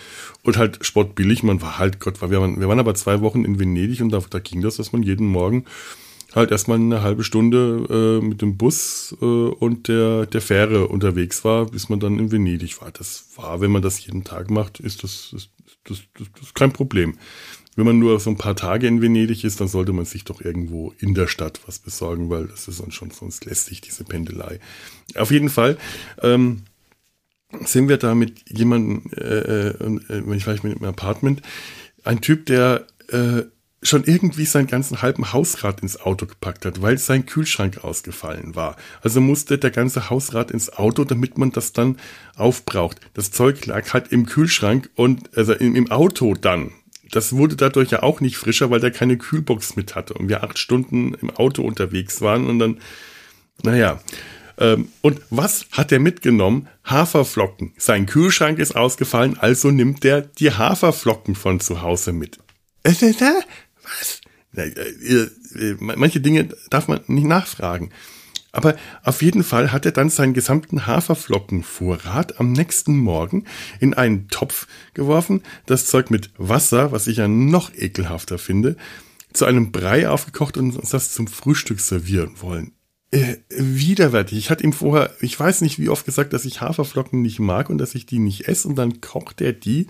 und 0.43 0.59
halt 0.59 0.85
sportbillig. 0.85 1.43
Man 1.43 1.63
war 1.63 1.79
halt, 1.79 1.99
Gott, 1.99 2.21
wir 2.21 2.41
waren, 2.41 2.61
wir 2.61 2.69
waren 2.69 2.79
aber 2.79 2.95
zwei 2.95 3.21
Wochen 3.23 3.45
in 3.45 3.59
Venedig 3.59 4.03
und 4.03 4.11
da, 4.11 4.21
da 4.29 4.39
ging 4.39 4.61
das, 4.61 4.77
dass 4.77 4.93
man 4.93 5.03
jeden 5.03 5.27
Morgen 5.27 5.65
halt 6.35 6.51
erstmal 6.51 6.77
eine 6.77 7.03
halbe 7.03 7.25
Stunde 7.25 8.21
äh, 8.21 8.25
mit 8.25 8.43
dem 8.43 8.59
Bus 8.59 9.17
äh, 9.23 9.25
und 9.25 9.89
der, 9.89 10.27
der 10.27 10.43
Fähre 10.43 10.89
unterwegs 10.89 11.43
war, 11.45 11.67
bis 11.67 11.89
man 11.89 12.01
dann 12.01 12.19
in 12.19 12.31
Venedig 12.31 12.83
war. 12.83 12.91
Das 12.91 13.31
war, 13.37 13.63
wenn 13.63 13.71
man 13.71 13.81
das 13.81 14.05
jeden 14.05 14.25
Tag 14.25 14.51
macht, 14.51 14.79
ist 14.79 15.05
das, 15.05 15.33
ist, 15.35 15.51
das, 15.85 16.03
das, 16.19 16.29
das 16.35 16.43
ist 16.43 16.55
kein 16.55 16.73
Problem 16.73 17.17
wenn 17.79 17.87
man 17.87 18.01
nur 18.01 18.19
so 18.19 18.29
ein 18.29 18.37
paar 18.37 18.57
Tage 18.57 18.89
in 18.89 19.01
Venedig 19.01 19.45
ist, 19.45 19.61
dann 19.61 19.69
sollte 19.69 19.93
man 19.93 20.05
sich 20.05 20.25
doch 20.25 20.41
irgendwo 20.41 20.93
in 20.99 21.15
der 21.15 21.29
Stadt 21.29 21.61
was 21.65 21.79
besorgen, 21.79 22.29
weil 22.29 22.49
das 22.49 22.67
ist 22.67 22.81
dann 22.81 22.91
schon 22.91 23.13
sonst 23.13 23.45
lästig, 23.45 23.81
diese 23.81 24.03
Pendelei. 24.03 24.59
Auf 25.15 25.31
jeden 25.31 25.49
Fall 25.49 25.79
ähm, 26.21 26.63
sind 27.65 27.89
wir 27.89 27.97
da 27.97 28.17
mit 28.17 28.51
jemandem, 28.51 29.09
äh, 29.17 29.69
äh, 29.69 30.35
ich 30.35 30.45
weiß 30.45 30.65
mit 30.65 30.77
einem 30.77 30.87
Apartment, 30.87 31.41
ein 32.03 32.21
Typ, 32.21 32.47
der 32.47 32.85
äh, 33.11 33.43
schon 33.81 34.03
irgendwie 34.03 34.45
seinen 34.45 34.67
ganzen 34.67 35.01
halben 35.01 35.33
Hausrat 35.33 35.81
ins 35.81 36.01
Auto 36.01 36.27
gepackt 36.27 36.65
hat, 36.65 36.83
weil 36.83 36.99
sein 36.99 37.27
Kühlschrank 37.27 37.85
ausgefallen 37.85 38.57
war. 38.57 38.75
Also 39.03 39.21
musste 39.21 39.57
der 39.57 39.71
ganze 39.71 40.11
Hausrat 40.11 40.51
ins 40.51 40.73
Auto, 40.73 41.05
damit 41.05 41.39
man 41.39 41.53
das 41.53 41.73
dann 41.75 41.97
aufbraucht. 42.35 42.99
Das 43.15 43.31
Zeug 43.31 43.67
lag 43.67 43.93
halt 43.93 44.09
im 44.11 44.27
Kühlschrank 44.27 44.91
und 44.97 45.39
also 45.39 45.53
im, 45.53 45.77
im 45.77 45.93
Auto 45.93 46.35
dann 46.35 46.73
das 47.11 47.33
wurde 47.33 47.57
dadurch 47.57 47.91
ja 47.91 48.03
auch 48.03 48.21
nicht 48.21 48.37
frischer, 48.37 48.71
weil 48.71 48.81
der 48.81 48.91
keine 48.91 49.17
Kühlbox 49.17 49.77
mit 49.77 49.95
hatte 49.95 50.15
und 50.15 50.29
wir 50.29 50.43
acht 50.43 50.59
Stunden 50.59 51.15
im 51.15 51.31
Auto 51.31 51.63
unterwegs 51.63 52.21
waren 52.21 52.47
und 52.47 52.59
dann, 52.59 52.81
naja. 53.63 54.01
Ähm, 54.59 54.89
und 55.03 55.21
was 55.31 55.67
hat 55.73 55.93
er 55.93 56.01
mitgenommen? 56.01 56.69
Haferflocken. 56.85 57.75
Sein 57.79 58.07
Kühlschrank 58.07 58.59
ist 58.59 58.75
ausgefallen, 58.75 59.39
also 59.39 59.71
nimmt 59.71 60.05
er 60.05 60.23
die 60.23 60.53
Haferflocken 60.53 61.35
von 61.35 61.61
zu 61.61 61.83
Hause 61.83 62.13
mit. 62.13 62.39
Äh, 62.83 62.91
äh, 62.91 63.11
äh, 63.11 63.35
was? 63.85 64.21
Manche 65.79 66.21
Dinge 66.21 66.49
darf 66.71 66.89
man 66.89 67.01
nicht 67.07 67.27
nachfragen. 67.27 67.91
Aber 68.53 68.77
auf 69.03 69.23
jeden 69.23 69.45
Fall 69.45 69.73
hat 69.73 69.85
er 69.85 69.93
dann 69.93 70.09
seinen 70.09 70.33
gesamten 70.35 70.87
Haferflockenvorrat 70.87 72.41
am 72.41 72.53
nächsten 72.53 72.97
Morgen 72.97 73.45
in 73.79 73.95
einen 73.95 74.29
Topf 74.29 74.67
geworfen, 74.95 75.43
das 75.67 75.87
Zeug 75.87 76.11
mit 76.11 76.31
Wasser, 76.39 76.93
was 76.93 77.07
ich 77.07 77.19
ja 77.19 77.29
noch 77.29 77.75
ekelhafter 77.75 78.39
finde, 78.39 78.77
zu 79.33 79.45
einem 79.45 79.71
Brei 79.71 80.09
aufgekocht 80.09 80.57
und 80.57 80.77
uns 80.77 80.91
das 80.91 81.13
zum 81.13 81.27
Frühstück 81.27 81.81
servieren 81.81 82.41
wollen 82.41 82.73
äh, 83.11 83.37
widerwärtig. 83.49 84.37
Ich 84.37 84.51
hatte 84.51 84.65
ihm 84.65 84.75
vorher, 84.75 85.15
ich 85.21 85.39
weiß 85.39 85.63
nicht 85.63 85.79
wie 85.79 85.89
oft 85.89 86.05
gesagt, 86.05 86.35
dass 86.35 86.45
ich 86.45 86.61
Haferflocken 86.61 87.23
nicht 87.23 87.39
mag 87.39 87.71
und 87.71 87.79
dass 87.79 87.95
ich 87.95 88.05
die 88.05 88.19
nicht 88.19 88.49
esse. 88.49 88.69
Und 88.69 88.77
dann 88.77 89.01
kocht 89.01 89.41
er 89.41 89.55
die 89.55 89.87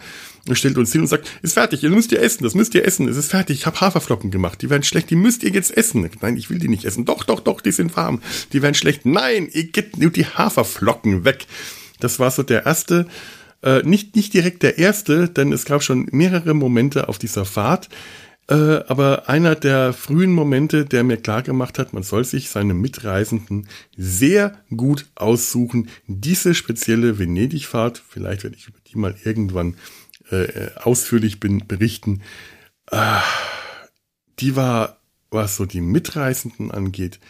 und 0.46 0.56
stellt 0.56 0.78
uns 0.78 0.92
hin 0.92 1.00
und 1.00 1.08
sagt, 1.08 1.28
ist 1.42 1.54
fertig, 1.54 1.82
ihr 1.82 1.90
müsst 1.90 2.12
ihr 2.12 2.22
essen, 2.22 2.44
das 2.44 2.54
müsst 2.54 2.76
ihr 2.76 2.84
essen, 2.84 3.08
es 3.08 3.16
ist 3.16 3.32
fertig, 3.32 3.58
ich 3.58 3.66
habe 3.66 3.80
Haferflocken 3.80 4.30
gemacht, 4.30 4.62
die 4.62 4.70
werden 4.70 4.84
schlecht, 4.84 5.10
die 5.10 5.16
müsst 5.16 5.42
ihr 5.42 5.50
jetzt 5.50 5.76
essen. 5.76 6.08
Nein, 6.20 6.36
ich 6.36 6.48
will 6.48 6.60
die 6.60 6.68
nicht 6.68 6.84
essen. 6.84 7.06
Doch, 7.06 7.24
doch, 7.24 7.40
doch, 7.40 7.60
die 7.60 7.72
sind 7.72 7.96
warm, 7.96 8.22
die 8.52 8.62
werden 8.62 8.74
schlecht. 8.74 9.04
Nein, 9.04 9.48
ihr 9.52 9.64
gebt 9.64 9.98
nur 9.98 10.10
die 10.10 10.26
Haferflocken 10.26 11.24
weg. 11.24 11.46
Das 11.98 12.20
war 12.20 12.30
so 12.30 12.44
der 12.44 12.66
erste, 12.66 13.08
äh, 13.64 13.82
nicht, 13.82 14.14
nicht 14.14 14.32
direkt 14.32 14.62
der 14.62 14.78
erste, 14.78 15.28
denn 15.28 15.52
es 15.52 15.64
gab 15.64 15.82
schon 15.82 16.06
mehrere 16.12 16.54
Momente 16.54 17.08
auf 17.08 17.18
dieser 17.18 17.44
Fahrt, 17.44 17.88
äh, 18.48 18.82
aber 18.86 19.28
einer 19.28 19.54
der 19.54 19.92
frühen 19.92 20.32
Momente, 20.32 20.84
der 20.86 21.04
mir 21.04 21.18
klar 21.18 21.42
gemacht 21.42 21.78
hat, 21.78 21.92
man 21.92 22.02
soll 22.02 22.24
sich 22.24 22.48
seine 22.48 22.74
Mitreisenden 22.74 23.68
sehr 23.96 24.58
gut 24.74 25.06
aussuchen. 25.14 25.90
Diese 26.06 26.54
spezielle 26.54 27.18
Venedig-Fahrt, 27.18 28.02
vielleicht 28.08 28.44
werde 28.44 28.56
ich 28.56 28.66
über 28.68 28.78
die 28.86 28.96
mal 28.96 29.14
irgendwann 29.22 29.76
äh, 30.30 30.70
ausführlich 30.76 31.40
bin, 31.40 31.66
berichten, 31.66 32.22
äh, 32.90 33.20
die 34.38 34.56
war, 34.56 34.98
was 35.30 35.56
so 35.56 35.66
die 35.66 35.82
Mitreisenden 35.82 36.70
angeht, 36.70 37.20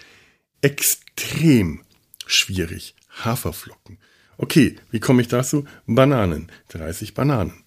extrem 0.62 1.80
schwierig. 2.26 2.94
Haferflocken. 3.24 3.98
Okay, 4.36 4.76
wie 4.92 5.00
komme 5.00 5.22
ich 5.22 5.28
dazu? 5.28 5.64
Bananen. 5.86 6.52
30 6.68 7.14
Bananen. 7.14 7.64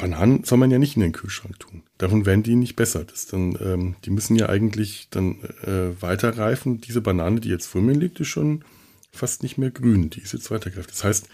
Bananen 0.00 0.44
soll 0.44 0.58
man 0.58 0.70
ja 0.70 0.78
nicht 0.78 0.96
in 0.96 1.02
den 1.02 1.12
Kühlschrank 1.12 1.58
tun. 1.60 1.82
Davon 1.98 2.26
werden 2.26 2.42
die 2.42 2.56
nicht 2.56 2.76
besser. 2.76 3.04
Das 3.04 3.26
dann, 3.26 3.56
ähm, 3.60 3.96
die 4.04 4.10
müssen 4.10 4.36
ja 4.36 4.48
eigentlich 4.48 5.08
dann 5.10 5.40
äh, 5.64 6.00
weiter 6.00 6.38
reifen. 6.38 6.80
Diese 6.80 7.00
Banane, 7.00 7.40
die 7.40 7.50
jetzt 7.50 7.66
vor 7.66 7.82
mir 7.82 7.92
liegt, 7.92 8.18
ist 8.20 8.28
schon 8.28 8.64
fast 9.12 9.42
nicht 9.42 9.58
mehr 9.58 9.70
grün. 9.70 10.10
Die 10.10 10.20
ist 10.20 10.32
jetzt 10.32 10.50
weitergereift. 10.50 10.90
Das 10.90 11.04
heißt, 11.04 11.28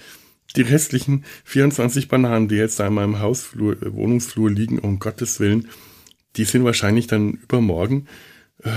die 0.56 0.62
restlichen 0.62 1.24
24 1.44 2.08
Bananen, 2.08 2.48
die 2.48 2.56
jetzt 2.56 2.80
da 2.80 2.86
in 2.86 2.94
meinem 2.94 3.20
Hausflur, 3.20 3.80
äh, 3.82 3.92
Wohnungsflur 3.92 4.50
liegen, 4.50 4.78
um 4.78 4.98
Gottes 4.98 5.40
Willen, 5.40 5.68
die 6.36 6.44
sind 6.44 6.64
wahrscheinlich 6.64 7.06
dann 7.06 7.34
übermorgen 7.34 8.06
äh, 8.62 8.70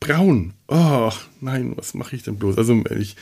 braun. 0.00 0.54
Oh, 0.68 1.12
nein, 1.40 1.72
was 1.76 1.94
mache 1.94 2.16
ich 2.16 2.22
denn 2.22 2.36
bloß? 2.36 2.58
Also 2.58 2.82
ich, 2.98 3.16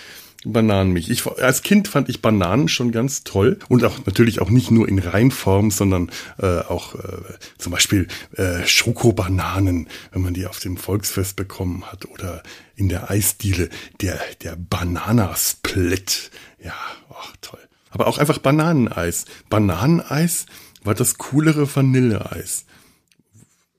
Bananenmilch. 0.44 1.08
Ich, 1.08 1.26
als 1.26 1.62
Kind 1.62 1.88
fand 1.88 2.08
ich 2.08 2.22
Bananen 2.22 2.68
schon 2.68 2.92
ganz 2.92 3.24
toll 3.24 3.58
und 3.68 3.84
auch 3.84 4.06
natürlich 4.06 4.40
auch 4.40 4.50
nicht 4.50 4.70
nur 4.70 4.88
in 4.88 4.98
Reinform, 4.98 5.70
sondern 5.70 6.10
äh, 6.38 6.60
auch 6.60 6.94
äh, 6.94 7.18
zum 7.58 7.72
Beispiel 7.72 8.08
äh, 8.36 8.66
Schokobananen, 8.66 9.88
wenn 10.12 10.22
man 10.22 10.34
die 10.34 10.46
auf 10.46 10.60
dem 10.60 10.76
Volksfest 10.76 11.36
bekommen 11.36 11.84
hat 11.90 12.06
oder 12.06 12.42
in 12.76 12.88
der 12.88 13.10
Eisdiele 13.10 13.68
der 14.00 14.18
der 14.42 14.56
Bananasplit. 14.56 16.30
Ja, 16.62 16.74
ach 17.10 17.34
toll. 17.40 17.60
Aber 17.90 18.06
auch 18.06 18.18
einfach 18.18 18.38
Bananeneis. 18.38 19.24
Bananeneis 19.48 20.46
war 20.82 20.94
das 20.94 21.18
coolere 21.18 21.74
Vanilleeis 21.74 22.66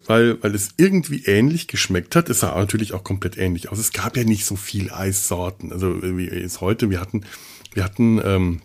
weil, 0.08 0.42
weil 0.44 0.54
es 0.56 0.70
irgendwie 0.78 1.26
ähnlich 1.26 1.68
geschmeckt 1.68 2.16
hat. 2.16 2.30
Es 2.30 2.42
sah 2.42 2.58
natürlich 2.58 2.94
auch 2.94 3.04
komplett 3.04 3.38
ähnlich 3.38 3.70
aus. 3.70 3.80
Es 3.80 3.92
gab 3.92 4.18
ja 4.18 4.24
nicht 4.24 4.46
so 4.46 4.56
viel 4.56 4.92
Eissorten. 4.92 5.72
Also 5.72 6.02
wie 6.02 6.26
jetzt 6.26 6.62
heute, 6.62 6.90
wir 6.90 7.02
hatten, 7.02 7.26
wir 7.74 7.84
hatten 7.84 8.22
ähm, 8.24 8.62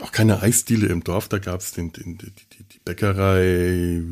auch 0.00 0.12
keine 0.12 0.42
Eisdiele 0.42 0.86
im 0.88 1.04
Dorf. 1.04 1.28
Da 1.28 1.38
gab 1.38 1.60
es 1.60 1.72
den, 1.72 1.92
den, 1.92 2.18
die, 2.18 2.30
die 2.30 2.80
Bäckerei, 2.84 4.02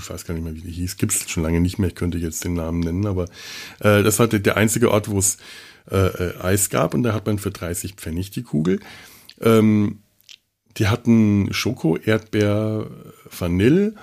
ich 0.00 0.10
weiß 0.10 0.24
gar 0.24 0.34
nicht 0.34 0.44
mehr, 0.44 0.54
wie 0.54 0.60
die 0.60 0.70
hieß, 0.70 0.96
gibt 0.96 1.12
es 1.12 1.30
schon 1.30 1.42
lange 1.42 1.60
nicht 1.60 1.78
mehr. 1.78 1.88
Ich 1.88 1.94
könnte 1.94 2.18
jetzt 2.18 2.44
den 2.44 2.54
Namen 2.54 2.80
nennen, 2.80 3.06
aber 3.06 3.24
äh, 3.80 4.02
das 4.02 4.18
war 4.18 4.28
der 4.28 4.56
einzige 4.56 4.90
Ort, 4.90 5.08
wo 5.08 5.18
es 5.18 5.38
äh, 5.90 5.96
äh, 5.96 6.40
Eis 6.40 6.68
gab 6.70 6.94
und 6.94 7.02
da 7.02 7.14
hat 7.14 7.26
man 7.26 7.38
für 7.38 7.50
30 7.50 7.94
Pfennig 7.94 8.30
die 8.30 8.42
Kugel. 8.42 8.80
Ähm, 9.40 10.00
die 10.76 10.88
hatten 10.88 11.52
Schoko, 11.52 11.96
Erdbeer, 11.96 12.88
Vanille 13.36 13.94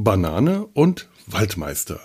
Banane 0.00 0.64
und 0.74 1.08
Waldmeister. 1.26 1.98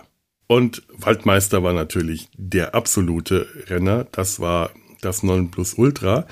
Und 0.48 0.82
Waldmeister 0.90 1.62
war 1.62 1.74
natürlich 1.74 2.28
der 2.36 2.74
absolute 2.74 3.48
Renner. 3.68 4.08
Das 4.12 4.40
war 4.40 4.72
das 5.02 5.22
Nonplusultra. 5.22 6.26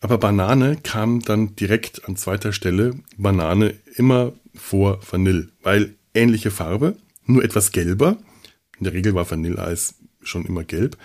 Aber 0.00 0.18
Banane 0.18 0.76
kam 0.82 1.20
dann 1.20 1.54
direkt 1.54 2.08
an 2.08 2.16
zweiter 2.16 2.52
Stelle. 2.52 2.96
Banane 3.16 3.76
immer 3.94 4.32
vor 4.56 4.98
Vanille, 5.08 5.50
weil 5.62 5.94
ähnliche 6.14 6.50
Farbe, 6.50 6.96
nur 7.26 7.44
etwas 7.44 7.70
gelber. 7.70 8.16
In 8.78 8.84
der 8.84 8.92
Regel 8.92 9.14
war 9.14 9.30
Vanilleeis 9.30 9.94
schon 10.20 10.44
immer 10.44 10.64
gelb. 10.64 10.98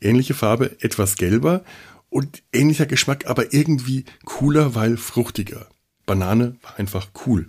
Ähnliche 0.00 0.34
Farbe, 0.34 0.76
etwas 0.82 1.16
gelber 1.16 1.64
und 2.10 2.44
ähnlicher 2.52 2.86
Geschmack, 2.86 3.26
aber 3.26 3.52
irgendwie 3.52 4.04
cooler, 4.24 4.76
weil 4.76 4.96
fruchtiger. 4.96 5.66
Banane 6.06 6.54
war 6.62 6.78
einfach 6.78 7.08
cool. 7.26 7.48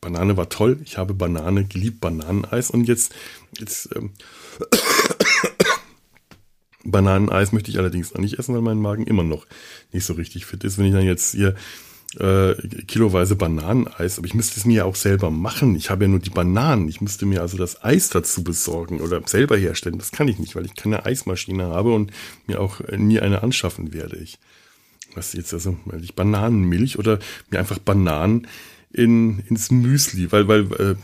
Banane 0.00 0.36
war 0.36 0.48
toll. 0.48 0.80
Ich 0.84 0.98
habe 0.98 1.14
Banane 1.14 1.64
geliebt, 1.64 2.00
Bananeneis. 2.00 2.70
Und 2.70 2.88
jetzt, 2.88 3.14
jetzt 3.58 3.90
ähm, 3.94 4.12
Bananeneis 6.84 7.52
möchte 7.52 7.70
ich 7.70 7.78
allerdings 7.78 8.14
auch 8.14 8.20
nicht 8.20 8.38
essen, 8.38 8.54
weil 8.54 8.62
mein 8.62 8.78
Magen 8.78 9.06
immer 9.06 9.22
noch 9.22 9.46
nicht 9.92 10.04
so 10.04 10.14
richtig 10.14 10.46
fit 10.46 10.64
ist. 10.64 10.78
Wenn 10.78 10.86
ich 10.86 10.92
dann 10.92 11.04
jetzt 11.04 11.32
hier 11.32 11.54
äh, 12.18 12.54
kiloweise 12.86 13.36
Bananeneis, 13.36 14.18
aber 14.18 14.26
ich 14.26 14.34
müsste 14.34 14.58
es 14.58 14.64
mir 14.64 14.78
ja 14.78 14.84
auch 14.84 14.96
selber 14.96 15.30
machen. 15.30 15.76
Ich 15.76 15.90
habe 15.90 16.04
ja 16.04 16.08
nur 16.08 16.18
die 16.18 16.30
Bananen. 16.30 16.88
Ich 16.88 17.00
müsste 17.00 17.26
mir 17.26 17.42
also 17.42 17.58
das 17.58 17.84
Eis 17.84 18.08
dazu 18.08 18.42
besorgen 18.42 19.00
oder 19.00 19.20
selber 19.26 19.56
herstellen. 19.56 19.98
Das 19.98 20.12
kann 20.12 20.28
ich 20.28 20.38
nicht, 20.38 20.56
weil 20.56 20.64
ich 20.64 20.74
keine 20.74 21.04
Eismaschine 21.04 21.66
habe 21.66 21.92
und 21.94 22.10
mir 22.46 22.60
auch 22.60 22.80
nie 22.96 23.20
eine 23.20 23.42
anschaffen 23.42 23.92
werde. 23.92 24.16
Ich 24.16 24.38
was 25.14 25.32
jetzt 25.32 25.52
also, 25.52 25.76
weil 25.86 26.04
ich 26.04 26.14
Bananenmilch 26.14 26.98
oder 26.98 27.18
mir 27.50 27.58
einfach 27.58 27.78
Bananen 27.78 28.46
in, 28.92 29.40
ins 29.48 29.70
Müsli, 29.70 30.32
weil, 30.32 30.48
weil, 30.48 30.66
äh, 30.72 30.96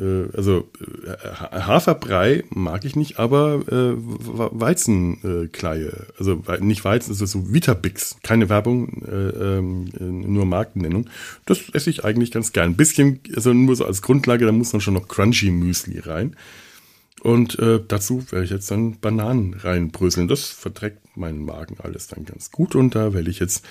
äh 0.00 0.28
also 0.34 0.70
äh, 1.06 1.60
Haferbrei 1.60 2.44
mag 2.50 2.84
ich 2.84 2.96
nicht, 2.96 3.18
aber 3.18 3.62
äh, 3.68 3.94
Weizenkleie, 3.96 6.06
also 6.18 6.42
nicht 6.60 6.84
Weizen, 6.84 7.10
also 7.10 7.26
so 7.26 7.52
Vitabix, 7.52 8.16
keine 8.22 8.48
Werbung, 8.48 9.02
äh, 9.06 9.58
äh, 9.58 9.60
nur 9.60 10.46
Markennennung. 10.46 11.10
Das 11.44 11.60
esse 11.72 11.90
ich 11.90 12.04
eigentlich 12.04 12.30
ganz 12.30 12.52
gern. 12.52 12.70
Ein 12.70 12.76
bisschen, 12.76 13.20
also 13.34 13.52
nur 13.52 13.76
so 13.76 13.84
als 13.84 14.02
Grundlage, 14.02 14.46
da 14.46 14.52
muss 14.52 14.70
dann 14.70 14.80
schon 14.80 14.94
noch 14.94 15.08
Crunchy 15.08 15.50
Müsli 15.50 15.98
rein. 15.98 16.36
Und 17.24 17.58
äh, 17.58 17.80
dazu 17.86 18.30
werde 18.30 18.44
ich 18.44 18.50
jetzt 18.50 18.70
dann 18.70 19.00
Bananen 19.00 19.54
reinbröseln. 19.54 20.28
Das 20.28 20.48
verträgt 20.48 21.16
meinen 21.16 21.42
Magen 21.42 21.78
alles 21.82 22.06
dann 22.06 22.26
ganz 22.26 22.50
gut. 22.50 22.74
Und 22.74 22.94
da 22.94 23.14
werde 23.14 23.30
ich 23.30 23.38
jetzt 23.38 23.64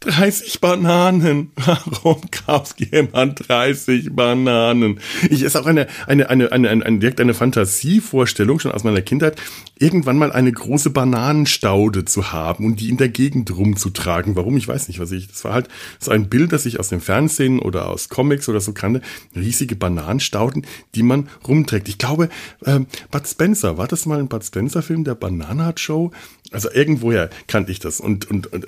30 0.00 0.60
Bananen. 0.60 1.50
Warum 1.56 2.20
kauft 2.30 2.80
jemand 2.80 3.48
30 3.48 4.14
Bananen? 4.14 5.00
Ich 5.30 5.42
ist 5.42 5.56
auch 5.56 5.66
eine, 5.66 5.86
eine, 6.06 6.28
eine, 6.28 6.52
eine, 6.52 6.68
eine, 6.70 6.84
eine, 6.84 6.98
direkt 6.98 7.20
eine 7.20 7.34
Fantasievorstellung 7.34 8.60
schon 8.60 8.72
aus 8.72 8.84
meiner 8.84 9.00
Kindheit, 9.00 9.40
irgendwann 9.78 10.18
mal 10.18 10.32
eine 10.32 10.52
große 10.52 10.90
Bananenstaude 10.90 12.04
zu 12.04 12.32
haben 12.32 12.66
und 12.66 12.80
die 12.80 12.90
in 12.90 12.98
der 12.98 13.08
Gegend 13.08 13.56
rumzutragen. 13.56 14.36
Warum? 14.36 14.56
Ich 14.56 14.68
weiß 14.68 14.88
nicht, 14.88 15.00
was 15.00 15.12
ich, 15.12 15.28
das 15.28 15.44
war 15.44 15.54
halt 15.54 15.68
so 15.98 16.10
ein 16.10 16.28
Bild, 16.28 16.52
das 16.52 16.66
ich 16.66 16.78
aus 16.78 16.88
dem 16.88 17.00
Fernsehen 17.00 17.58
oder 17.58 17.88
aus 17.88 18.08
Comics 18.08 18.48
oder 18.48 18.60
so 18.60 18.72
kannte. 18.72 19.00
Riesige 19.34 19.76
Bananenstauden, 19.76 20.66
die 20.94 21.02
man 21.02 21.28
rumträgt. 21.48 21.88
Ich 21.88 21.98
glaube, 21.98 22.28
äh, 22.64 22.80
Bud 23.10 23.26
Spencer, 23.26 23.78
war 23.78 23.88
das 23.88 24.06
mal 24.06 24.18
ein 24.18 24.28
Bud 24.28 24.44
Spencer 24.44 24.82
Film, 24.82 25.04
der 25.04 25.14
Bananat 25.14 25.80
Show? 25.80 26.12
Also 26.52 26.70
irgendwoher 26.70 27.30
kannte 27.48 27.72
ich 27.72 27.80
das 27.80 27.98
und, 28.00 28.30
und, 28.30 28.52
und 28.52 28.66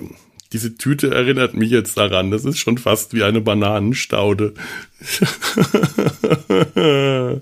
diese 0.51 0.75
Tüte 0.75 1.13
erinnert 1.13 1.53
mich 1.53 1.69
jetzt 1.69 1.97
daran. 1.97 2.31
Das 2.31 2.45
ist 2.45 2.57
schon 2.57 2.77
fast 2.77 3.13
wie 3.13 3.23
eine 3.23 3.41
Bananenstaude. 3.41 4.53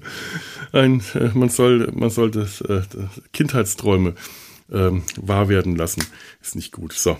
Ein, 0.74 1.02
äh, 1.14 1.30
man 1.34 1.50
soll, 1.50 1.92
man 1.94 2.10
soll 2.10 2.32
das, 2.32 2.62
äh, 2.62 2.82
Kindheitsträume 3.32 4.16
ähm, 4.72 5.04
wahr 5.16 5.48
werden 5.48 5.78
lassen. 5.78 6.04
Ist 6.42 6.56
nicht 6.56 6.74
gut. 6.74 6.94
So. 6.94 7.18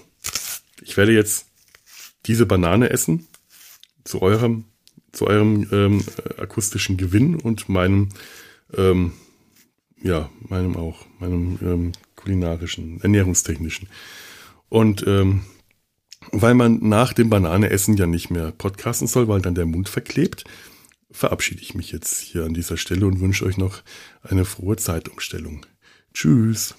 Ich 0.82 0.98
werde 0.98 1.14
jetzt 1.14 1.46
diese 2.26 2.46
Banane 2.46 2.90
essen. 2.90 3.28
Zu 4.04 4.22
eurem, 4.22 4.66
zu 5.14 5.28
eurem 5.28 5.68
ähm, 5.72 6.04
akustischen 6.38 6.98
Gewinn 6.98 7.36
und 7.36 7.70
meinem, 7.70 8.10
ähm, 8.76 9.14
ja, 10.02 10.30
meinem 10.42 10.76
auch, 10.76 11.06
meinem 11.20 11.58
ähm, 11.62 11.92
kulinarischen, 12.16 13.00
ernährungstechnischen. 13.02 13.88
Und 14.70 15.06
ähm, 15.08 15.44
weil 16.32 16.54
man 16.54 16.80
nach 16.82 17.14
dem 17.14 17.30
Bananeessen 17.30 17.98
ja 17.98 18.08
nicht 18.08 18.30
mehr 18.30 18.52
podcasten 18.52 19.08
soll, 19.08 19.28
weil 19.28 19.42
dann 19.42 19.56
der 19.56 19.66
Mund 19.66 19.90
verklebt, 19.90 20.44
verabschiede 21.12 21.62
ich 21.62 21.74
mich 21.74 21.92
jetzt 21.92 22.20
hier 22.20 22.46
an 22.46 22.54
dieser 22.54 22.78
Stelle 22.78 23.06
und 23.08 23.20
wünsche 23.20 23.46
euch 23.46 23.58
noch 23.58 23.82
eine 24.24 24.46
frohe 24.46 24.76
Zeitumstellung. 24.76 25.66
Tschüss. 26.14 26.76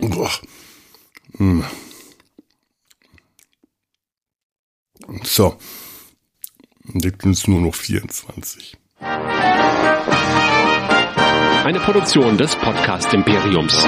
Boah. 0.00 0.30
Hm. 1.36 1.64
So. 5.22 5.56
Jetzt 6.94 7.22
sind 7.22 7.32
es 7.32 7.48
nur 7.48 7.60
noch 7.60 7.74
24. 7.74 8.76
Eine 11.64 11.80
Produktion 11.80 12.38
des 12.38 12.54
Podcast 12.56 13.12
Imperiums. 13.12 13.86